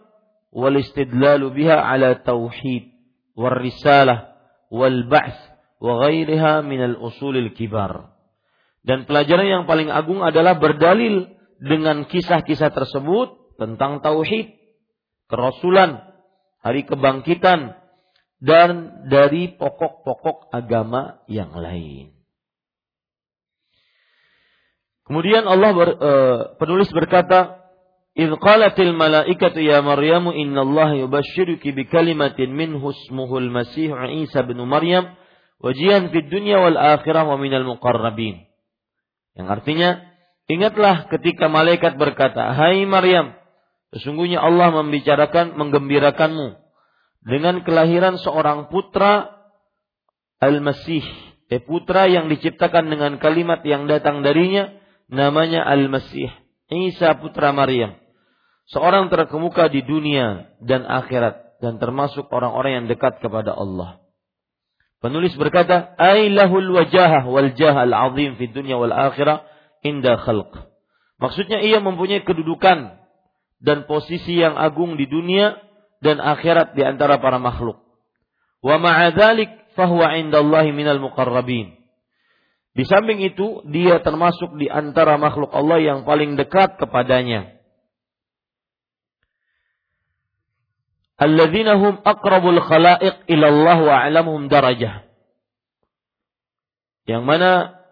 [0.54, 2.94] wal istidlalu biha ala tauhid
[3.34, 4.38] wal risalah
[4.70, 5.40] wal ba'th
[5.82, 8.14] wa ghairiha min al usulil kibar.
[8.86, 11.28] Dan pelajaran yang paling agung adalah berdalil
[11.63, 14.51] dengan kisah-kisah tersebut tentang tauhid,
[15.31, 16.03] kerasulan,
[16.59, 17.79] hari kebangkitan,
[18.43, 18.71] dan
[19.07, 22.11] dari pokok-pokok agama yang lain.
[25.07, 27.63] Kemudian Allah ber, uh, penulis berkata,
[28.19, 33.95] "Idz qalatil malaikatu ya Maryamu innallaha yubashshiruki bikalimatin minhu ismuhu al-Masih
[34.27, 35.15] Isa bin Maryam
[35.63, 38.51] wajihan fid dunya wal akhirah wa minal muqarrabin."
[39.39, 40.12] Yang artinya,
[40.51, 43.35] ingatlah ketika malaikat berkata, "Hai Maryam,
[43.95, 46.59] sesungguhnya Allah membicarakan menggembirakanmu
[47.23, 49.43] dengan kelahiran seorang putra
[50.43, 51.07] Al-Masih,
[51.55, 54.75] eh, putra yang diciptakan dengan kalimat yang datang darinya,
[55.07, 56.35] namanya Al-Masih,
[56.73, 57.95] Isa putra Maryam.
[58.73, 64.03] Seorang terkemuka di dunia dan akhirat dan termasuk orang-orang yang dekat kepada Allah.
[65.03, 69.47] Penulis berkata, "Ailahul wajahah wal jahal azim fi dunya wal akhirah
[69.83, 70.73] inda khalq."
[71.23, 72.99] Maksudnya ia mempunyai kedudukan
[73.63, 75.55] dan posisi yang agung di dunia
[76.03, 77.79] dan akhirat di antara para makhluk.
[78.59, 81.79] Wa ma'adzalik fahuwa indallahi minal muqarrabin.
[82.73, 87.61] Di samping itu, dia termasuk di antara makhluk Allah yang paling dekat kepadanya.
[91.21, 95.07] Alladzina hum aqrabul khalaiq ila Allah wa a'lamuhum darajah.
[97.07, 97.51] Yang mana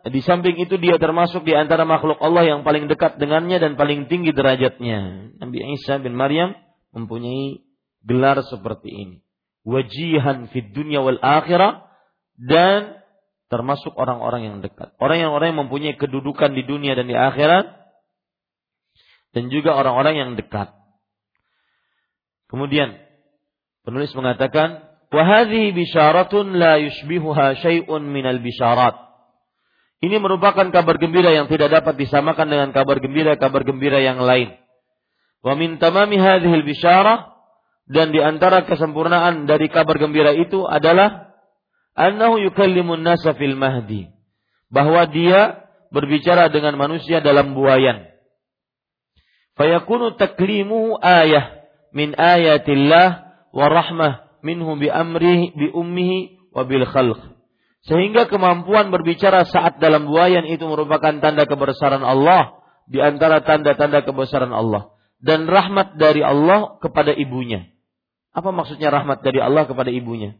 [0.08, 4.08] di samping itu dia termasuk di antara makhluk Allah yang paling dekat dengannya dan paling
[4.08, 5.32] tinggi derajatnya.
[5.36, 6.56] Nabi Isa bin Maryam
[6.96, 7.60] mempunyai
[8.00, 9.16] gelar seperti ini.
[9.68, 11.84] Wajihan fid dunya wal akhirah
[12.40, 13.04] dan
[13.52, 14.96] termasuk orang-orang yang dekat.
[14.96, 17.68] Orang yang orang yang mempunyai kedudukan di dunia dan di akhirat
[19.36, 20.72] dan juga orang-orang yang dekat.
[22.48, 22.96] Kemudian
[23.84, 24.80] penulis mengatakan,
[25.12, 29.09] "Wa hadhihi bisyaratun la yushbihuha syai'un minal bisyarat."
[30.00, 34.56] Ini merupakan kabar gembira yang tidak dapat disamakan dengan kabar gembira-kabar gembira yang lain.
[35.44, 37.36] Wa min tamami hadhihi bisyarah
[37.84, 41.36] dan di antara kesempurnaan dari kabar gembira itu adalah
[41.92, 44.08] annahu yukallimun nasa fil mahdi.
[44.72, 48.08] Bahwa dia berbicara dengan manusia dalam buayan.
[49.60, 51.60] Fayakunu taklimuhu ayah
[51.92, 53.08] min ayatillah
[53.52, 57.29] wa rahmah minhu bi amrihi bi ummihi wa bil khalq.
[57.80, 64.52] Sehingga kemampuan berbicara saat dalam buayan itu merupakan tanda kebesaran Allah di antara tanda-tanda kebesaran
[64.52, 67.72] Allah dan rahmat dari Allah kepada ibunya.
[68.36, 70.36] Apa maksudnya rahmat dari Allah kepada ibunya?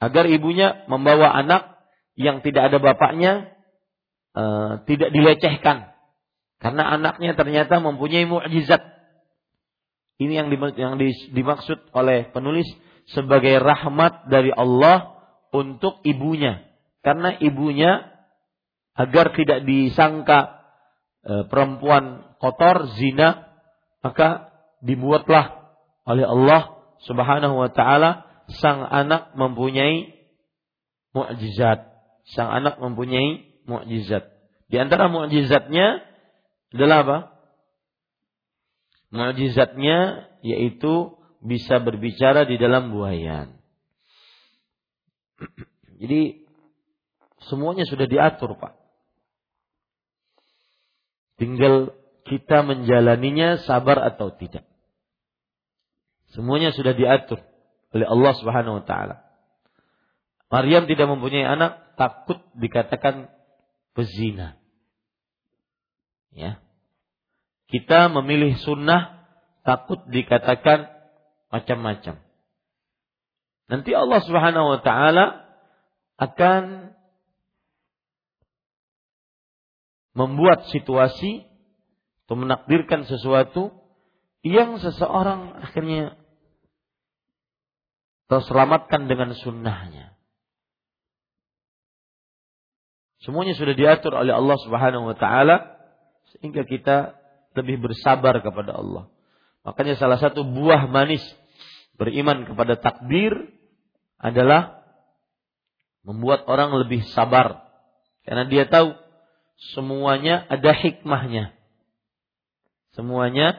[0.00, 1.76] Agar ibunya membawa anak
[2.16, 3.52] yang tidak ada bapaknya
[4.32, 5.92] uh, tidak dilecehkan.
[6.60, 8.80] Karena anaknya ternyata mempunyai mukjizat.
[10.20, 10.44] Ini
[10.76, 11.00] yang
[11.32, 12.68] dimaksud oleh penulis
[13.08, 15.19] sebagai rahmat dari Allah
[15.50, 16.66] untuk ibunya.
[17.00, 18.10] Karena ibunya
[18.94, 20.60] agar tidak disangka
[21.24, 23.48] e, perempuan kotor, zina,
[24.04, 24.52] maka
[24.84, 25.72] dibuatlah
[26.08, 28.28] oleh Allah Subhanahu wa taala
[28.60, 30.12] sang anak mempunyai
[31.16, 31.86] mukjizat.
[32.36, 34.28] Sang anak mempunyai mukjizat.
[34.68, 36.04] Di antara mukjizatnya
[36.76, 37.18] adalah apa?
[39.10, 43.59] Mukjizatnya yaitu bisa berbicara di dalam buayan.
[46.00, 46.44] Jadi
[47.48, 48.76] semuanya sudah diatur, Pak.
[51.40, 51.96] Tinggal
[52.28, 54.68] kita menjalaninya sabar atau tidak.
[56.36, 57.42] Semuanya sudah diatur
[57.90, 59.16] oleh Allah Subhanahu wa taala.
[60.50, 63.30] Maryam tidak mempunyai anak, takut dikatakan
[63.94, 64.58] pezina.
[66.34, 66.62] Ya.
[67.70, 69.26] Kita memilih sunnah,
[69.62, 70.90] takut dikatakan
[71.50, 72.18] macam-macam.
[73.70, 75.46] Nanti Allah Subhanahu wa taala
[76.18, 76.90] akan
[80.18, 81.46] membuat situasi
[82.26, 83.70] atau menakdirkan sesuatu
[84.42, 86.18] yang seseorang akhirnya
[88.26, 90.18] terselamatkan dengan sunnahnya.
[93.22, 95.78] Semuanya sudah diatur oleh Allah Subhanahu wa taala
[96.34, 97.14] sehingga kita
[97.54, 99.06] lebih bersabar kepada Allah.
[99.62, 101.22] Makanya salah satu buah manis
[102.00, 103.59] beriman kepada takdir
[104.20, 104.84] adalah
[106.04, 107.70] membuat orang lebih sabar
[108.24, 108.94] karena dia tahu
[109.74, 111.56] semuanya ada hikmahnya.
[112.92, 113.56] Semuanya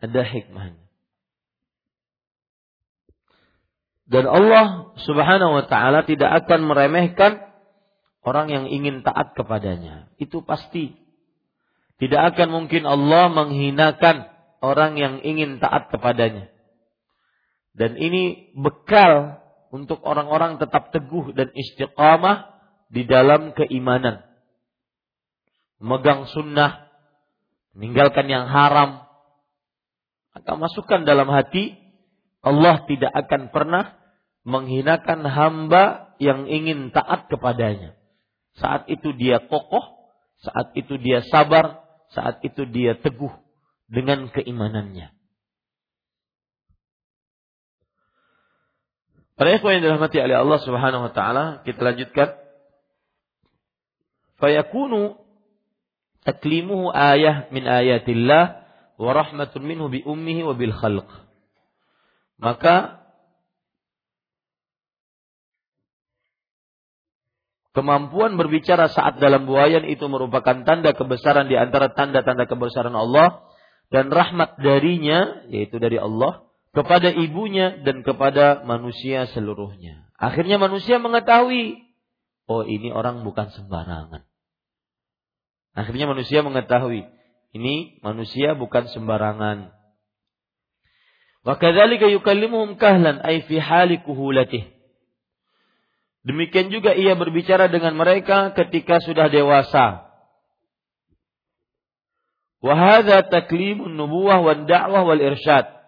[0.00, 0.82] ada hikmahnya.
[4.12, 7.48] Dan Allah Subhanahu wa taala tidak akan meremehkan
[8.20, 10.12] orang yang ingin taat kepadanya.
[10.20, 10.98] Itu pasti.
[11.96, 14.26] Tidak akan mungkin Allah menghinakan
[14.60, 16.50] orang yang ingin taat kepadanya.
[17.72, 19.41] Dan ini bekal
[19.72, 22.52] untuk orang-orang tetap teguh dan istiqamah
[22.92, 24.28] di dalam keimanan.
[25.82, 26.86] memegang sunnah,
[27.74, 29.02] meninggalkan yang haram,
[30.30, 31.74] maka masukkan dalam hati
[32.38, 33.98] Allah tidak akan pernah
[34.46, 37.98] menghinakan hamba yang ingin taat kepadanya.
[38.58, 39.82] Saat itu dia kokoh,
[40.42, 41.82] saat itu dia sabar,
[42.14, 43.30] saat itu dia teguh
[43.90, 45.21] dengan keimanannya.
[49.36, 52.36] Para ikhwan yang dirahmati oleh Allah Subhanahu wa taala, kita lanjutkan.
[54.36, 55.22] Fayakunu
[56.26, 58.66] taklimuhu ayah min ayatillah
[58.98, 61.08] wa rahmatun minhu bi ummihi wa bil khalq.
[62.42, 63.02] Maka
[67.72, 73.48] Kemampuan berbicara saat dalam buayan itu merupakan tanda kebesaran di antara tanda-tanda kebesaran Allah
[73.88, 80.08] dan rahmat darinya yaitu dari Allah kepada ibunya dan kepada manusia seluruhnya.
[80.16, 81.84] Akhirnya manusia mengetahui
[82.48, 84.24] oh ini orang bukan sembarangan.
[85.72, 87.04] Akhirnya manusia mengetahui
[87.52, 89.72] ini manusia bukan sembarangan.
[91.44, 94.72] Wa kadzalika yukallimuhum kahlan ay fi hali kuhulatih.
[96.22, 100.06] Demikian juga ia berbicara dengan mereka ketika sudah dewasa.
[102.62, 104.38] Wahada taklimun nubuwah
[104.70, 105.81] da'wah wal irsyad.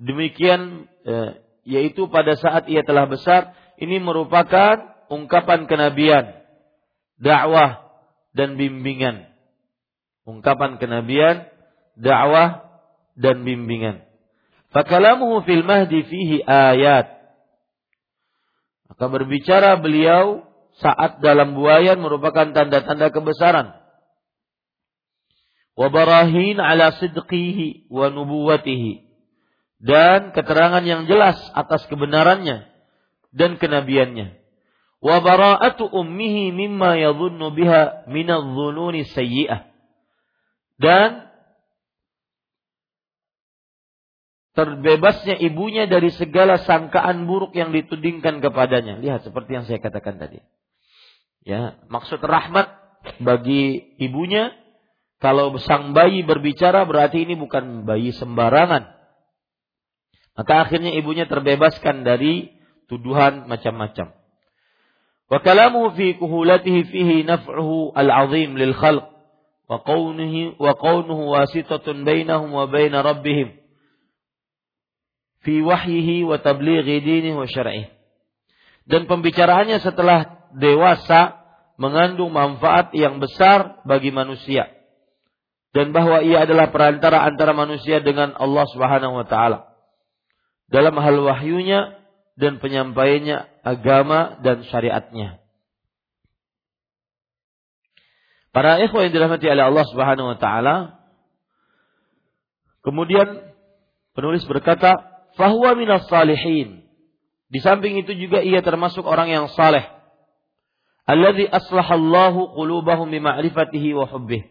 [0.00, 4.80] Demikian eh, yaitu pada saat ia telah besar ini merupakan
[5.12, 6.40] ungkapan kenabian,
[7.20, 7.84] dakwah
[8.32, 9.28] dan bimbingan.
[10.24, 11.48] Ungkapan kenabian,
[12.00, 12.64] dakwah
[13.12, 14.00] dan bimbingan.
[14.72, 17.20] Fakalamuhu fil mahdi fihi ayat
[18.90, 20.44] maka berbicara beliau
[20.76, 23.72] saat dalam buayan merupakan tanda-tanda kebesaran.
[25.78, 29.09] Wabarahin ala sidqihi wa nubuwatihi.
[29.80, 32.68] Dan keterangan yang jelas atas kebenarannya
[33.32, 34.36] dan kenabiannya.
[35.00, 39.64] Wabara'atu ummihi mimma yadhunnu biha minadh-dhununi sayyi'ah.
[40.76, 41.30] Dan
[44.52, 49.00] terbebasnya ibunya dari segala sangkaan buruk yang ditudingkan kepadanya.
[49.00, 50.44] Lihat seperti yang saya katakan tadi.
[51.40, 52.68] Ya, maksud rahmat
[53.24, 54.52] bagi ibunya
[55.24, 58.99] kalau sang bayi berbicara berarti ini bukan bayi sembarangan.
[60.40, 62.48] Maka akhirnya ibunya terbebaskan dari
[62.88, 64.16] tuduhan macam-macam.
[65.28, 69.04] Wa kalamuhu fi kuhulatihi fihi naf'uhu al-'azim lil khalq
[69.68, 73.52] wa qawnuhu wa qawnuhu wasitatun bainahum wa bain rabbihim
[75.44, 77.44] fi wahyihi wa tablighi dinihi wa.
[78.88, 81.36] Dan pembicaraannya setelah dewasa
[81.76, 84.72] mengandung manfaat yang besar bagi manusia.
[85.76, 89.69] Dan bahwa ia adalah perantara antara manusia dengan Allah Subhanahu wa taala.
[90.70, 91.98] Dalam hal wahyunya
[92.38, 95.42] dan penyampaiannya agama dan syariatnya.
[98.50, 100.76] Para ikhwan yang dirahmati oleh Allah Subhanahu wa taala,
[102.82, 103.54] kemudian
[104.14, 104.94] penulis berkata,
[105.38, 106.82] fahuwa minas salihin.
[107.50, 109.86] Di samping itu juga ia termasuk orang yang saleh.
[111.06, 114.46] Alladzi aslahallahu qulubahum bima'rifatihi wa hubbih.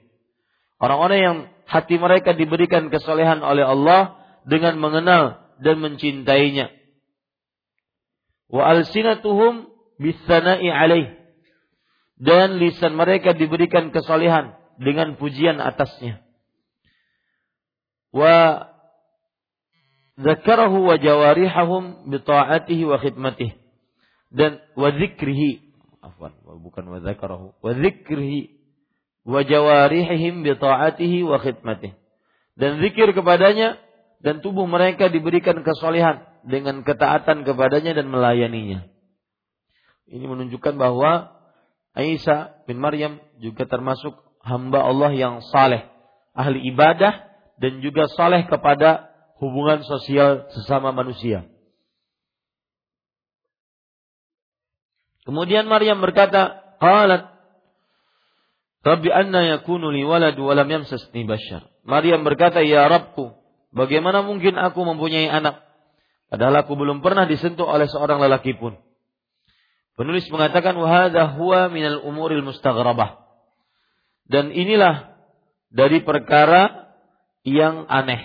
[0.79, 6.71] Orang-orang yang hati mereka diberikan kesolehan oleh Allah dengan mengenal dan mencintainya.
[8.49, 9.69] Wa alsinatuhum
[10.01, 11.15] bisana'i alaih.
[12.19, 16.19] Dan lisan mereka diberikan kesolehan dengan pujian atasnya.
[18.11, 18.67] Wa
[20.19, 23.55] zakarahu wa jawarihahum bi ta'atihi wa khidmatihi
[24.29, 25.71] dan wa dzikrihi
[26.03, 28.59] afwan bukan wa zakarahu wa dzikrihi
[29.23, 31.95] wa jawarihihim bi ta'atihi wa khidmatihi
[32.59, 33.79] dan zikir kepadanya
[34.19, 38.87] dan tubuh mereka diberikan kesolehan dengan ketaatan kepadanya dan melayaninya.
[40.09, 41.39] Ini menunjukkan bahwa
[41.95, 45.87] Aisyah bin Maryam juga termasuk hamba Allah yang saleh,
[46.35, 47.27] ahli ibadah
[47.59, 51.47] dan juga saleh kepada hubungan sosial sesama manusia.
[55.23, 57.29] Kemudian Maryam berkata, "Qalat
[58.79, 63.38] Rabbi anna yakunu li walad wa lam yamsasni bashar." Maryam berkata, "Ya Rabbku,
[63.75, 65.61] bagaimana mungkin aku mempunyai anak
[66.29, 68.77] padahal aku belum pernah disentuh oleh seorang lelaki pun?"
[69.99, 73.19] Penulis mengatakan, "Wa hadha huwa minal umuril mustaghrabah."
[74.31, 75.19] Dan inilah
[75.67, 76.95] dari perkara
[77.43, 78.23] yang aneh.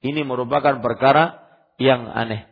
[0.00, 1.44] Ini merupakan perkara
[1.76, 2.48] yang aneh.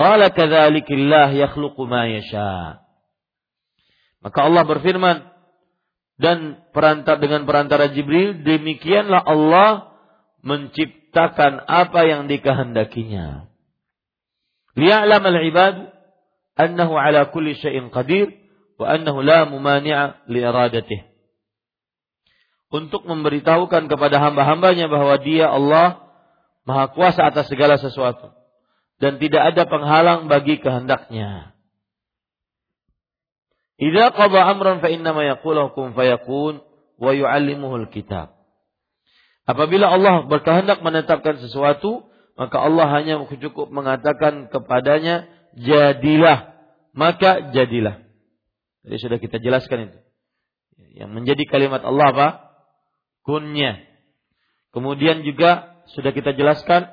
[0.00, 2.08] Qala kadzalikillah yakhluqu ma.
[4.24, 5.16] Maka Allah berfirman
[6.16, 9.93] dan perantara dengan perantara Jibril demikianlah Allah
[10.44, 13.48] menciptakan apa yang dikehendakinya.
[14.76, 15.74] Liya'lam al-ibad
[16.54, 18.30] annahu ala kulli syai'in qadir
[18.76, 21.14] wa annahu la mumani'a li iradatihi.
[22.74, 26.10] untuk memberitahukan kepada hamba-hambanya bahwa dia Allah
[26.66, 28.34] maha kuasa atas segala sesuatu
[28.98, 31.54] dan tidak ada penghalang bagi kehendaknya.
[33.78, 34.90] Idza qada amran fa
[35.70, 36.62] kun fayakun
[36.98, 38.34] wa yu'allimuhul kitab.
[39.44, 46.56] Apabila Allah berkehendak menetapkan sesuatu, maka Allah hanya cukup mengatakan kepadanya jadilah,
[46.96, 48.00] maka jadilah.
[48.84, 49.98] Jadi sudah kita jelaskan itu.
[50.96, 52.28] Yang menjadi kalimat Allah apa?
[53.24, 53.84] Kunnya.
[54.72, 56.88] Kemudian juga sudah kita jelaskan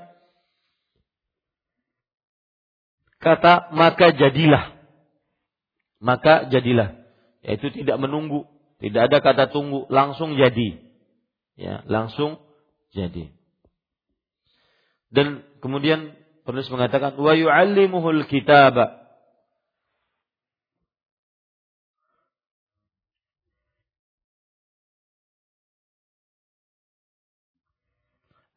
[3.24, 4.76] kata maka jadilah.
[6.04, 6.99] Maka jadilah.
[7.41, 8.45] Yaitu tidak menunggu,
[8.84, 10.91] tidak ada kata tunggu, langsung jadi.
[11.60, 12.39] Ya, langsung
[12.95, 13.32] jadi.
[15.12, 16.16] Dan kemudian
[16.47, 19.02] penulis mengatakan wa yu'allimuhul kitaba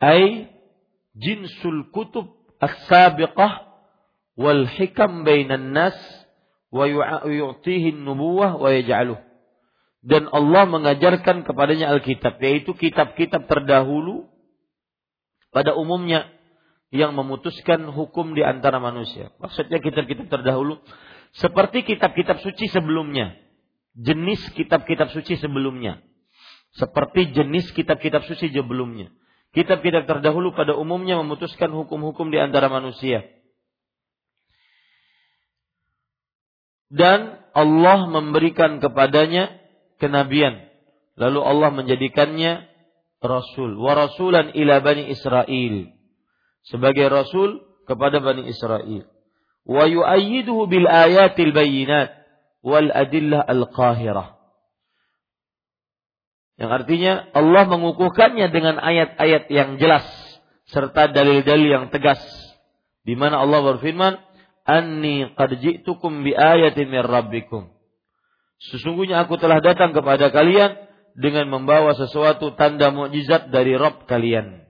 [0.04, 0.52] ay
[1.16, 3.72] jinsul kutub as-sabiqah
[4.36, 5.96] wal hikam bainan nas
[6.68, 9.18] wa yu'tihi nubuwah wa yaj'aluh
[10.04, 14.28] dan Allah mengajarkan kepadanya Alkitab yaitu kitab-kitab terdahulu
[15.48, 16.28] pada umumnya
[16.92, 19.32] yang memutuskan hukum di antara manusia.
[19.40, 20.76] Maksudnya kitab-kitab terdahulu
[21.40, 23.32] seperti kitab-kitab suci sebelumnya.
[23.96, 26.04] Jenis kitab-kitab suci sebelumnya.
[26.76, 29.08] Seperti jenis kitab-kitab suci sebelumnya.
[29.56, 33.24] Kitab-kitab terdahulu pada umumnya memutuskan hukum-hukum di antara manusia.
[36.92, 39.63] Dan Allah memberikan kepadanya
[40.04, 40.68] kenabian.
[41.16, 42.68] Lalu Allah menjadikannya
[43.24, 43.80] rasul.
[43.80, 45.88] Wa rasulan ila bani Israel.
[46.68, 49.08] Sebagai rasul kepada bani Israel.
[49.64, 52.12] Wa yu'ayyiduhu bil ayatil bayinat
[52.60, 54.36] wal adillah al-qahirah.
[56.54, 60.06] Yang artinya Allah mengukuhkannya dengan ayat-ayat yang jelas
[60.70, 62.20] serta dalil-dalil yang tegas.
[63.02, 64.16] Di mana Allah berfirman,
[64.64, 67.73] "Anni qad ji'tukum bi ayatin min rabbikum."
[68.58, 70.78] Sesungguhnya aku telah datang kepada kalian
[71.14, 74.66] dengan membawa sesuatu tanda mukjizat dari Rabb kalian.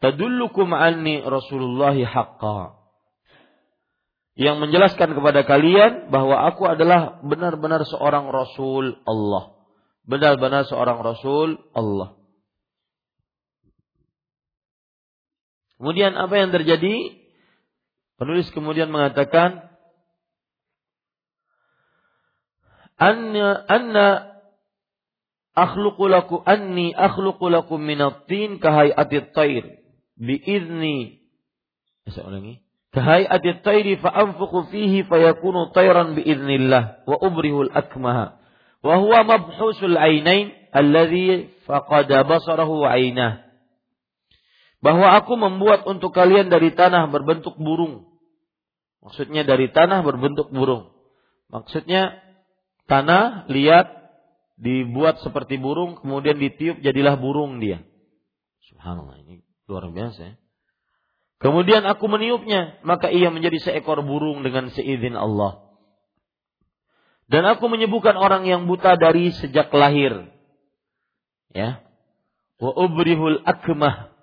[0.00, 2.80] Tadullukum anni Rasulullah haqqa.
[4.32, 9.52] Yang menjelaskan kepada kalian bahwa aku adalah benar-benar seorang Rasul Allah
[10.02, 12.18] benar-benar seorang Rasul Allah.
[15.78, 17.18] Kemudian apa yang terjadi?
[18.18, 19.71] Penulis kemudian mengatakan
[23.02, 24.06] anna anna
[25.58, 29.64] akhluqu lakum anni akhluqu lakum min at-tin ka hay'ati at-tayr
[30.14, 31.18] bi idni
[32.06, 32.62] saya ulangi
[32.94, 38.38] ka hay'ati at-tayr fa anfukhu fihi fayakunu tayran bi idnillah wa ubrihu al-akmaha
[38.86, 43.44] wa huwa mabhusul ainain alladhi faqada basarahu ainah.
[44.82, 48.10] Bahwa aku membuat untuk kalian dari tanah berbentuk burung.
[48.98, 50.90] Maksudnya dari tanah berbentuk burung.
[51.54, 52.18] Maksudnya
[52.90, 54.02] tanah lihat
[54.58, 57.82] dibuat seperti burung kemudian ditiup jadilah burung dia.
[58.70, 60.34] Subhanallah ini luar biasa ya.
[61.42, 65.74] Kemudian aku meniupnya, maka ia menjadi seekor burung dengan seizin Allah.
[67.26, 70.30] Dan aku menyembuhkan orang yang buta dari sejak lahir.
[71.50, 71.82] Ya.
[72.62, 74.14] Wa ubrihul akmah.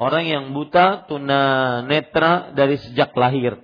[0.00, 3.60] Orang yang buta tuna netra dari sejak lahir.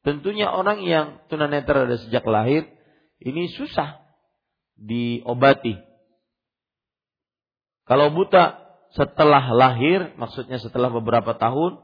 [0.00, 2.64] Tentunya orang yang tuna netra dari sejak lahir
[3.18, 4.02] ini susah
[4.78, 5.74] diobati.
[7.88, 8.62] Kalau buta
[8.94, 11.82] setelah lahir, maksudnya setelah beberapa tahun,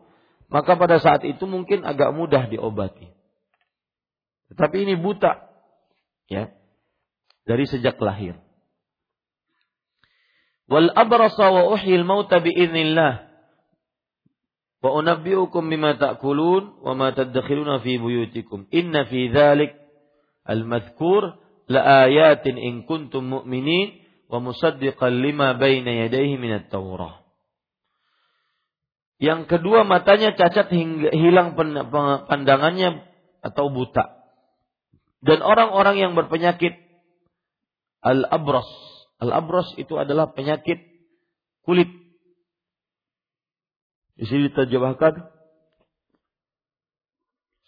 [0.52, 3.10] maka pada saat itu mungkin agak mudah diobati.
[4.52, 5.50] Tetapi ini buta
[6.30, 6.52] ya
[7.48, 8.38] dari sejak lahir.
[10.64, 13.28] Wal abrasa wa uhyil mauta bi idznillah.
[14.84, 18.68] Wa unabbiukum bima ta'kulun wa ma tadkhuluna fi buyutikum.
[18.72, 19.83] Inna fi dzalik
[20.44, 27.24] al-madhkur la ayatin in kuntum mu'minin wa musaddiqan lima baina yadayhi min at-taurah.
[29.20, 31.56] Yang kedua matanya cacat hingga hilang
[32.28, 33.08] pandangannya
[33.40, 34.24] atau buta
[35.24, 36.76] dan orang-orang yang berpenyakit
[38.04, 38.68] al-abras.
[39.24, 40.84] Al-abras itu adalah penyakit
[41.64, 41.88] kulit.
[44.20, 45.24] Di sini diterjemahkan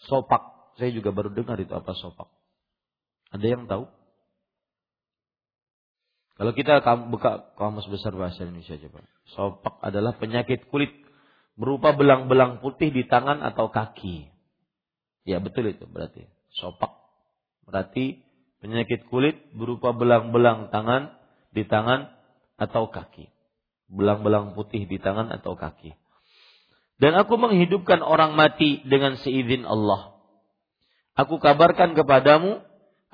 [0.05, 0.77] sopak.
[0.77, 2.29] Saya juga baru dengar itu apa sopak.
[3.35, 3.91] Ada yang tahu?
[6.37, 9.09] Kalau kita buka kamus besar bahasa Indonesia coba.
[9.33, 10.93] Sopak adalah penyakit kulit
[11.57, 14.29] berupa belang-belang putih di tangan atau kaki.
[15.25, 16.29] Ya betul itu berarti.
[16.61, 16.93] Sopak.
[17.65, 18.21] Berarti
[18.61, 21.17] penyakit kulit berupa belang-belang tangan
[21.57, 22.13] di tangan
[22.61, 23.33] atau kaki.
[23.89, 25.97] Belang-belang putih di tangan atau kaki.
[27.01, 30.17] Dan aku menghidupkan orang mati dengan seizin Allah.
[31.17, 32.61] Aku kabarkan kepadamu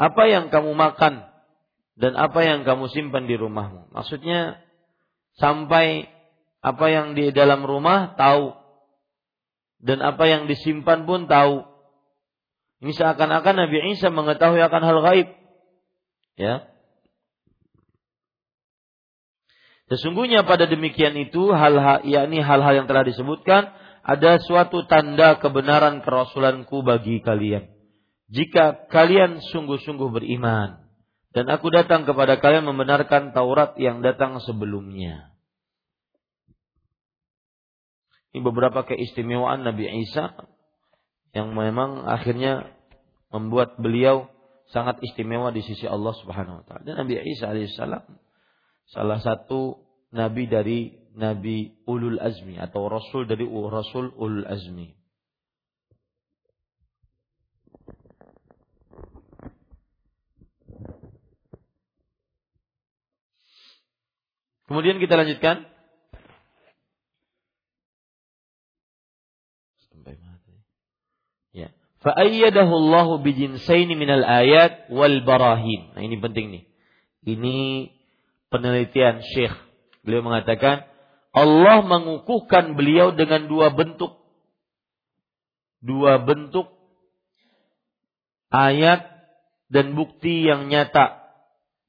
[0.02, 1.30] apa yang kamu makan
[1.94, 3.94] dan apa yang kamu simpan di rumahmu.
[3.94, 4.58] Maksudnya
[5.38, 6.10] sampai
[6.58, 8.50] apa yang di dalam rumah tahu
[9.78, 11.62] dan apa yang disimpan pun tahu.
[12.82, 15.28] Ini seakan-akan Nabi Isa mengetahui akan hal gaib.
[16.34, 16.66] Ya.
[19.86, 23.70] Sesungguhnya pada demikian itu hal yakni hal-hal yang telah disebutkan
[24.02, 27.71] ada suatu tanda kebenaran kerasulanku bagi kalian.
[28.32, 30.88] Jika kalian sungguh-sungguh beriman
[31.36, 35.32] dan aku datang kepada kalian membenarkan Taurat yang datang sebelumnya.
[38.32, 40.32] Ini beberapa keistimewaan Nabi Isa
[41.36, 42.72] yang memang akhirnya
[43.28, 44.28] membuat beliau
[44.72, 46.84] sangat istimewa di sisi Allah Subhanahu wa taala.
[46.88, 48.04] Dan Nabi Isa alaihissalam
[48.88, 55.01] salah satu nabi dari nabi ulul azmi atau rasul dari rasul ulul azmi.
[64.72, 65.68] Kemudian kita lanjutkan.
[72.02, 75.92] Fa'ayyadahu Allah bijinsaini minal ayat wal barahin.
[75.92, 76.64] Nah ini penting nih.
[77.36, 77.56] Ini
[78.48, 79.52] penelitian Syekh.
[80.00, 80.88] Beliau mengatakan
[81.36, 84.18] Allah mengukuhkan beliau dengan dua bentuk.
[85.84, 86.72] Dua bentuk
[88.48, 89.04] ayat
[89.68, 91.20] dan bukti yang nyata.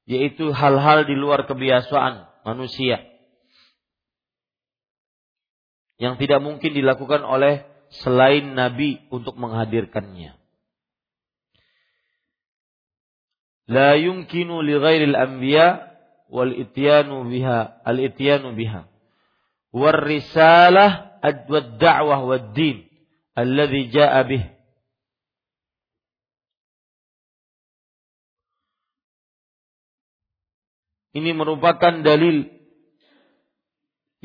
[0.04, 3.02] Yaitu hal-hal di luar kebiasaan manusia.
[5.98, 7.64] Yang tidak mungkin dilakukan oleh
[8.04, 10.36] selain Nabi untuk menghadirkannya.
[13.64, 15.96] La yumkinu li ghairil anbiya
[16.28, 18.84] wal ityanu biha al ityanu biha.
[19.72, 22.84] War risalah wad da'wah wad din
[23.32, 24.53] alladhi ja'a bih.
[31.14, 32.50] Ini merupakan dalil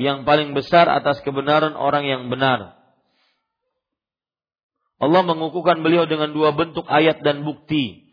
[0.00, 2.80] yang paling besar atas kebenaran orang yang benar
[5.00, 8.04] Allah mengukuhkan beliau dengan dua bentuk ayat dan bukti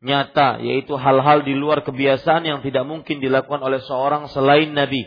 [0.00, 5.04] nyata, yaitu hal-hal di luar kebiasaan yang tidak mungkin dilakukan oleh seorang selain Nabi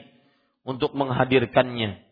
[0.62, 2.06] untuk menghadirkannya.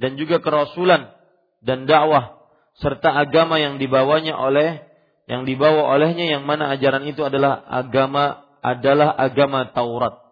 [0.00, 1.12] Dan juga kerasulan
[1.60, 2.40] dan dakwah
[2.80, 4.88] serta agama yang dibawanya oleh
[5.28, 10.25] yang dibawa olehnya yang mana ajaran itu adalah agama adalah agama Taurat.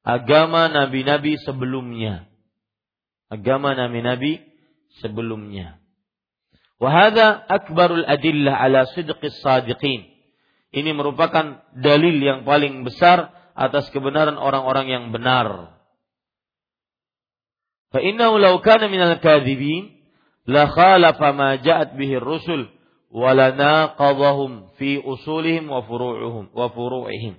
[0.00, 2.24] Agama nabi-nabi sebelumnya.
[3.28, 4.40] Agama nabi-nabi
[5.04, 5.80] sebelumnya.
[6.80, 10.08] Wahada akbarul adillah ala sidqis sadiqin.
[10.72, 15.76] Ini merupakan dalil yang paling besar atas kebenaran orang-orang yang benar.
[17.90, 19.92] Fa innahu law kana minal kadzibin
[20.46, 22.70] la khalafa ma ja'at bihi rusul
[23.10, 27.36] wa lanaqadhahum fi usulihim wa furu'uhum wa furu'ihim.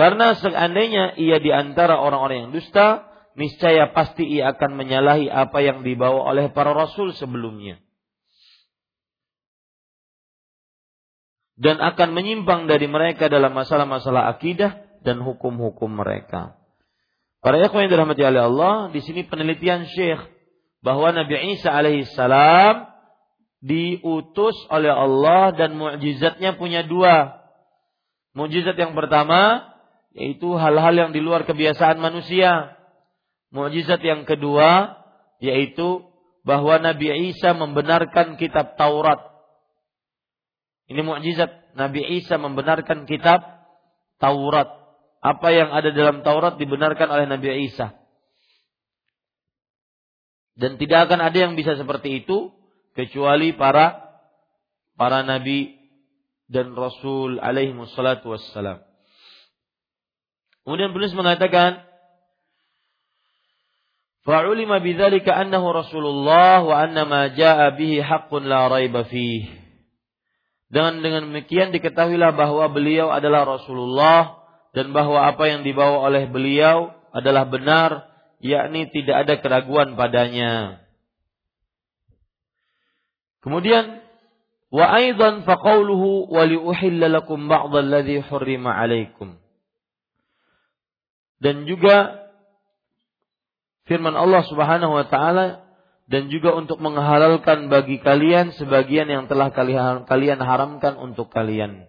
[0.00, 3.04] Karena seandainya ia di antara orang-orang yang dusta,
[3.36, 7.76] niscaya pasti ia akan menyalahi apa yang dibawa oleh para rasul sebelumnya.
[11.60, 16.56] dan akan menyimpang dari mereka dalam masalah-masalah akidah dan hukum-hukum mereka.
[17.44, 20.24] Para ikhwan yang dirahmati oleh Allah, di sini penelitian Syekh
[20.80, 22.88] bahwa Nabi Isa alaihissalam
[23.60, 27.44] diutus oleh Allah dan mukjizatnya punya dua.
[28.32, 29.68] Mukjizat yang pertama
[30.16, 32.76] yaitu hal-hal yang di luar kebiasaan manusia.
[33.50, 35.00] Mukjizat yang kedua
[35.42, 36.06] yaitu
[36.46, 39.30] bahwa Nabi Isa membenarkan kitab Taurat
[40.90, 43.46] ini mukjizat Nabi Isa membenarkan kitab
[44.18, 44.66] Taurat.
[45.22, 47.94] Apa yang ada dalam Taurat dibenarkan oleh Nabi Isa.
[50.58, 52.50] Dan tidak akan ada yang bisa seperti itu
[52.98, 54.02] kecuali para
[54.98, 55.78] para nabi
[56.50, 58.82] dan rasul alaihi wassalam.
[60.64, 61.90] Kemudian penulis mengatakan
[64.20, 69.48] Fa'ulima bidzalika annahu Rasulullah wa anna ma jaa'a bihi haqqun la raiba fihi.
[70.70, 74.38] Dengan dengan demikian diketahuilah bahwa beliau adalah Rasulullah
[74.70, 78.06] dan bahwa apa yang dibawa oleh beliau adalah benar,
[78.38, 80.78] yakni tidak ada keraguan padanya.
[83.42, 83.98] Kemudian
[84.70, 89.40] wa aidan faqauluhu wa liuhilla lakum ba'd alladhi hurrima 'alaikum.
[91.40, 92.28] Dan juga
[93.88, 95.70] firman Allah Subhanahu wa taala
[96.10, 101.86] dan juga untuk menghalalkan bagi kalian sebagian yang telah kalian haramkan untuk kalian.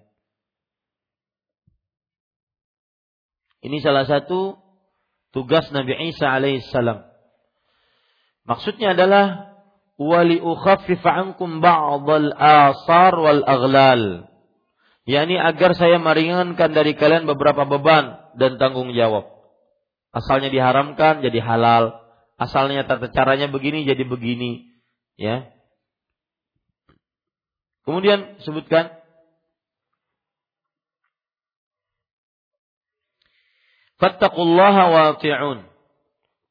[3.61, 4.61] Ini salah satu
[5.33, 7.01] tugas Nabi Isa alaihissalam.
[8.45, 9.57] Maksudnya adalah
[9.97, 14.29] wali ukhaffif ankum ba'dal asar wal aghlal.
[15.05, 19.40] yakni agar saya meringankan dari kalian beberapa beban dan tanggung jawab.
[20.11, 21.95] Asalnya diharamkan jadi halal,
[22.35, 24.67] asalnya tata caranya begini jadi begini,
[25.15, 25.47] ya.
[27.87, 29.01] Kemudian sebutkan
[34.01, 35.69] Fattaqullaha wati'un.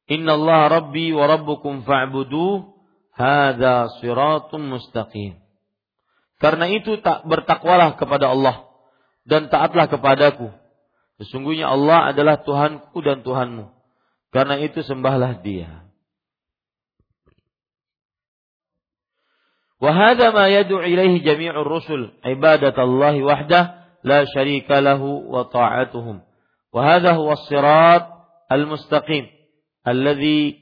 [0.06, 2.78] Innallaha rabbi wa rabbukum fa'buduh.
[3.11, 5.42] Hadza siratun mustaqim.
[6.38, 8.70] Karena itu tak bertakwalah kepada Allah
[9.28, 10.54] dan taatlah kepadaku.
[11.20, 13.68] Sesungguhnya Allah adalah Tuhanku dan Tuhanmu.
[14.32, 15.84] Karena itu sembahlah Dia.
[19.80, 23.64] Wahada ma yadu ilaihi jami'ur rusul ibadatallahi wahdah
[24.04, 26.20] la syarika lahu wa ta'atuhum.
[26.72, 28.04] Wahada huwa sirat
[28.52, 29.28] al-mustaqim
[29.84, 30.60] alladhi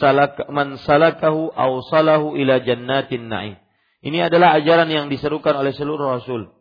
[0.00, 3.56] salak man salakahu awsalahu ila jannatin na'im.
[4.04, 6.52] Ini adalah ajaran yang diserukan oleh seluruh rasul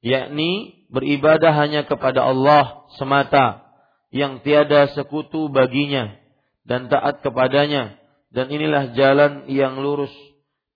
[0.00, 3.68] yakni beribadah hanya kepada Allah semata
[4.10, 6.18] yang tiada sekutu baginya
[6.66, 8.00] dan taat kepadanya
[8.34, 10.12] dan inilah jalan yang lurus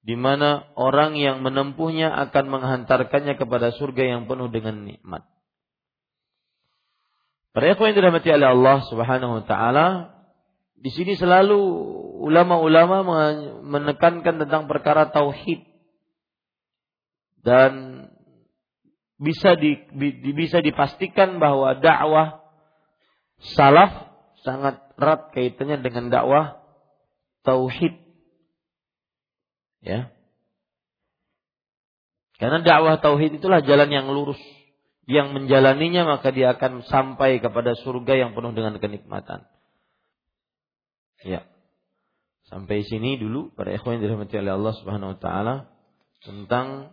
[0.05, 5.25] di mana orang yang menempuhnya akan menghantarkannya kepada surga yang penuh dengan nikmat.
[7.57, 9.87] Para ikhwan yang dirahmati oleh Allah Subhanahu wa taala,
[10.75, 11.57] di sini selalu
[12.21, 13.01] ulama-ulama
[13.65, 15.65] menekankan tentang perkara tauhid
[17.41, 17.94] dan
[19.19, 19.79] bisa di,
[20.35, 22.43] bisa dipastikan bahwa dakwah
[23.57, 24.11] salaf
[24.43, 26.59] sangat erat kaitannya dengan dakwah
[27.47, 28.05] tauhid
[29.85, 30.09] Ya.
[32.41, 34.41] Karena dakwah tauhid itulah jalan yang lurus.
[35.05, 39.45] Yang menjalaninya maka dia akan sampai kepada surga yang penuh dengan kenikmatan.
[41.21, 41.45] Ya.
[42.49, 45.55] Sampai sini dulu para ikhwan yang dirahmati oleh Allah Subhanahu wa taala
[46.25, 46.93] tentang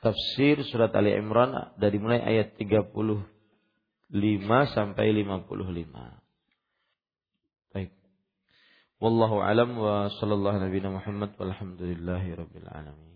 [0.00, 3.20] tafsir surat Ali Imran dari mulai ayat 35
[4.72, 6.20] sampai 55.
[9.00, 13.09] Wallahu alam wa sallallahu nabiyana Muhammad walhamdulillahi rabbil alamin.